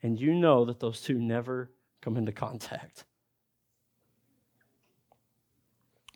And 0.00 0.16
you 0.20 0.32
know 0.32 0.64
that 0.66 0.78
those 0.78 1.00
two 1.00 1.18
never 1.18 1.72
come 2.00 2.16
into 2.16 2.30
contact. 2.30 3.02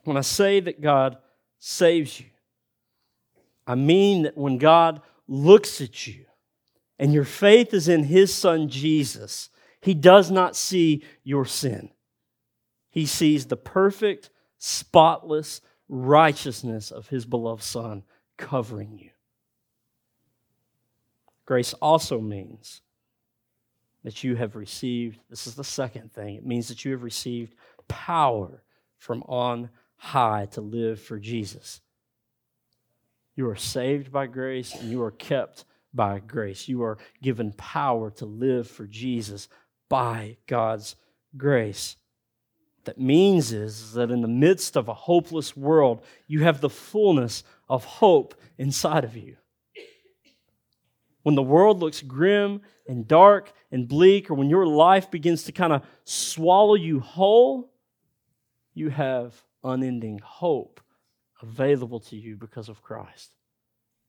When 0.05 0.16
I 0.16 0.20
say 0.20 0.61
that 0.61 0.81
God 0.81 1.16
saves 1.59 2.20
you, 2.20 2.27
I 3.66 3.75
mean 3.75 4.23
that 4.23 4.39
when 4.39 4.57
God 4.57 5.03
looks 5.27 5.81
at 5.81 6.07
you 6.07 6.27
and 6.97 7.12
your 7.12 7.25
faith 7.25 7.75
is 7.75 7.89
in 7.89 8.05
His 8.05 8.33
Son 8.33 8.68
Jesus, 8.68 9.51
He 9.81 9.95
does 9.95 10.31
not 10.31 10.55
see 10.55 11.03
your 11.25 11.45
sin. 11.45 11.91
He 12.93 13.07
sees 13.07 13.47
the 13.47 13.57
perfect, 13.57 14.30
spotless 14.59 15.62
righteousness 15.88 16.90
of 16.90 17.09
his 17.09 17.24
beloved 17.24 17.62
Son 17.62 18.05
covering 18.36 18.99
you. 18.99 19.11
Grace 21.47 21.72
also 21.74 22.20
means 22.20 22.82
that 24.05 24.22
you 24.22 24.36
have 24.36 24.57
received, 24.57 25.18
this 25.30 25.47
is 25.47 25.55
the 25.55 25.64
second 25.64 26.12
thing, 26.12 26.34
it 26.36 26.47
means 26.47 26.68
that 26.68 26.84
you 26.84 26.93
have 26.93 27.03
received 27.03 27.55
power 27.88 28.62
from 28.99 29.22
on 29.22 29.70
high 29.97 30.47
to 30.53 30.61
live 30.61 31.01
for 31.01 31.18
Jesus. 31.18 31.80
You 33.34 33.49
are 33.49 33.57
saved 33.57 34.12
by 34.12 34.26
grace 34.26 34.74
and 34.74 34.90
you 34.90 35.03
are 35.03 35.12
kept 35.12 35.64
by 35.95 36.18
grace. 36.18 36.68
You 36.68 36.82
are 36.82 36.99
given 37.22 37.53
power 37.53 38.11
to 38.12 38.26
live 38.26 38.68
for 38.68 38.86
Jesus 38.86 39.49
by 39.88 40.36
God's 40.47 40.97
grace 41.36 41.97
that 42.85 42.99
means 42.99 43.53
is, 43.53 43.93
that 43.93 44.11
in 44.11 44.20
the 44.20 44.28
midst 44.28 44.76
of 44.76 44.89
a 44.89 44.95
hopeless 44.95 45.57
world, 45.57 46.05
you 46.26 46.43
have 46.43 46.61
the 46.61 46.70
fullness 46.70 47.45
of 47.68 47.85
hope 47.85 48.35
inside 48.59 49.05
of 49.05 49.16
you. 49.16 49.37
When 51.22 51.35
the 51.35 51.43
world 51.43 51.80
looks 51.80 52.03
grim 52.03 52.62
and 52.89 53.07
dark 53.07 53.53
and 53.70 53.89
bleak, 53.89 54.30
or 54.30 54.35
when 54.35 54.51
your 54.51 54.66
life 54.66 55.11
begins 55.11 55.45
to 55.45 55.53
kind 55.53 55.72
of 55.72 55.83
swallow 56.05 56.74
you 56.74 57.01
whole, 57.01 57.72
you 58.74 58.91
have 58.91 59.41
unending 59.62 60.18
hope 60.18 60.80
available 61.41 62.01
to 62.01 62.16
you 62.16 62.37
because 62.37 62.68
of 62.68 62.83
Christ. 62.83 63.30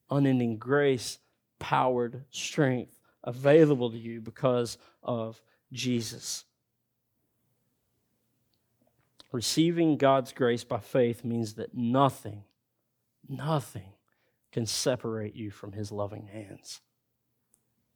Unending 0.10 0.58
grace, 0.58 1.20
powered 1.60 2.24
strength 2.30 3.00
available 3.24 3.92
to 3.92 3.98
you 3.98 4.22
because 4.22 4.78
of 5.02 5.42
Jesus. 5.72 6.46
Receiving 9.34 9.98
God's 9.98 10.32
grace 10.32 10.64
by 10.64 10.80
faith 10.80 11.26
means 11.26 11.56
that 11.56 11.74
nothing, 11.74 12.44
nothing 13.28 13.94
can 14.52 14.68
separate 14.68 15.36
you 15.36 15.50
from 15.50 15.74
His 15.74 15.92
loving 15.92 16.28
hands. 16.28 16.82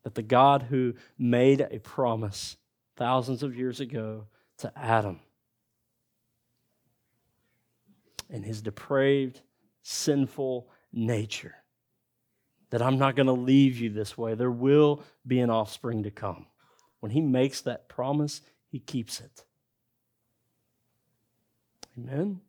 That 0.04 0.16
the 0.16 0.24
God 0.24 0.64
who 0.64 0.96
made 1.18 1.62
a 1.62 1.80
promise 1.80 2.58
thousands 2.96 3.44
of 3.44 3.56
years 3.56 3.80
ago 3.80 4.26
to 4.58 4.72
Adam 4.76 5.20
in 8.30 8.44
his 8.44 8.62
depraved, 8.62 9.42
sinful 9.84 10.68
nature, 10.92 11.56
that 12.72 12.82
I'm 12.82 12.98
not 12.98 13.16
going 13.16 13.28
to 13.28 13.34
leave 13.34 13.78
you 13.78 13.90
this 13.90 14.18
way. 14.18 14.34
There 14.34 14.52
will 14.52 15.04
be 15.26 15.40
an 15.40 15.50
offspring 15.50 16.04
to 16.04 16.12
come. 16.12 16.48
When 17.00 17.12
he 17.12 17.22
makes 17.22 17.62
that 17.62 17.88
promise, 17.88 18.42
he 18.70 18.80
keeps 18.80 19.22
it. 19.22 19.46
Amen. 21.98 22.42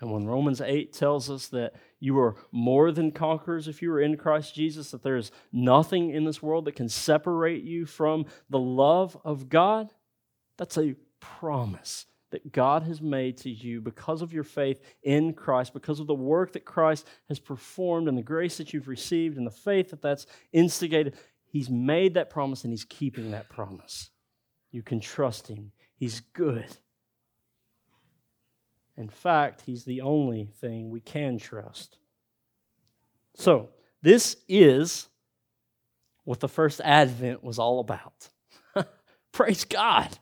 And 0.00 0.12
when 0.12 0.26
Romans 0.26 0.60
8 0.60 0.92
tells 0.92 1.30
us 1.30 1.46
that 1.48 1.74
you 2.00 2.18
are 2.18 2.36
more 2.52 2.92
than 2.92 3.12
conquerors 3.12 3.68
if 3.68 3.80
you 3.80 3.90
are 3.92 4.00
in 4.00 4.16
Christ 4.16 4.54
Jesus, 4.54 4.90
that 4.90 5.02
there 5.02 5.16
is 5.16 5.30
nothing 5.52 6.10
in 6.10 6.24
this 6.24 6.42
world 6.42 6.64
that 6.66 6.76
can 6.76 6.88
separate 6.88 7.64
you 7.64 7.86
from 7.86 8.26
the 8.50 8.58
love 8.58 9.16
of 9.24 9.48
God, 9.48 9.92
that's 10.58 10.76
a 10.76 10.96
promise 11.20 12.06
that 12.32 12.52
God 12.52 12.82
has 12.82 13.00
made 13.00 13.36
to 13.38 13.50
you 13.50 13.80
because 13.80 14.20
of 14.20 14.32
your 14.32 14.42
faith 14.42 14.80
in 15.04 15.34
Christ, 15.34 15.72
because 15.72 16.00
of 16.00 16.08
the 16.08 16.14
work 16.14 16.52
that 16.52 16.64
Christ 16.64 17.06
has 17.28 17.38
performed 17.38 18.08
and 18.08 18.18
the 18.18 18.22
grace 18.22 18.56
that 18.58 18.74
you've 18.74 18.88
received 18.88 19.38
and 19.38 19.46
the 19.46 19.52
faith 19.52 19.90
that 19.90 20.02
that's 20.02 20.26
instigated. 20.52 21.14
He's 21.46 21.70
made 21.70 22.14
that 22.14 22.30
promise 22.30 22.64
and 22.64 22.72
He's 22.72 22.84
keeping 22.84 23.30
that 23.30 23.48
promise. 23.48 24.10
You 24.72 24.82
can 24.82 24.98
trust 24.98 25.46
Him. 25.46 25.70
He's 25.94 26.20
good. 26.32 26.66
In 28.96 29.08
fact, 29.08 29.62
He's 29.66 29.84
the 29.84 30.00
only 30.02 30.46
thing 30.60 30.90
we 30.90 31.00
can 31.00 31.38
trust. 31.38 31.98
So, 33.34 33.70
this 34.02 34.36
is 34.48 35.08
what 36.24 36.40
the 36.40 36.48
first 36.48 36.80
advent 36.82 37.42
was 37.42 37.58
all 37.58 37.80
about. 37.80 38.28
Praise 39.32 39.64
God. 39.64 40.18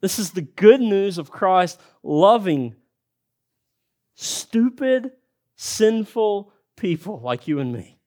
This 0.00 0.18
is 0.18 0.30
the 0.30 0.42
good 0.42 0.80
news 0.80 1.18
of 1.18 1.30
Christ 1.30 1.80
loving 2.02 2.74
stupid, 4.14 5.12
sinful 5.56 6.52
people 6.76 7.20
like 7.20 7.48
you 7.48 7.58
and 7.58 7.72
me. 7.72 7.98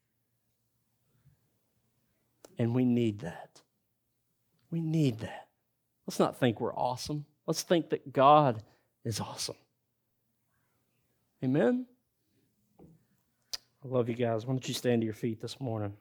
And 2.58 2.76
we 2.76 2.86
need 2.86 3.20
that. 3.20 3.62
We 4.70 4.80
need 4.80 5.20
that. 5.20 5.48
Let's 6.06 6.20
not 6.20 6.40
think 6.40 6.60
we're 6.60 6.76
awesome. 6.76 7.26
Let's 7.48 7.64
think 7.64 7.90
that 7.90 8.14
God 8.14 8.64
is 9.04 9.20
awesome. 9.20 9.56
Amen? 11.44 11.86
I 12.80 13.88
love 13.88 14.08
you 14.08 14.16
guys. 14.16 14.46
Why 14.46 14.54
don't 14.54 14.68
you 14.68 14.74
stand 14.74 15.02
to 15.02 15.06
your 15.06 15.14
feet 15.14 15.42
this 15.42 15.60
morning? 15.60 15.94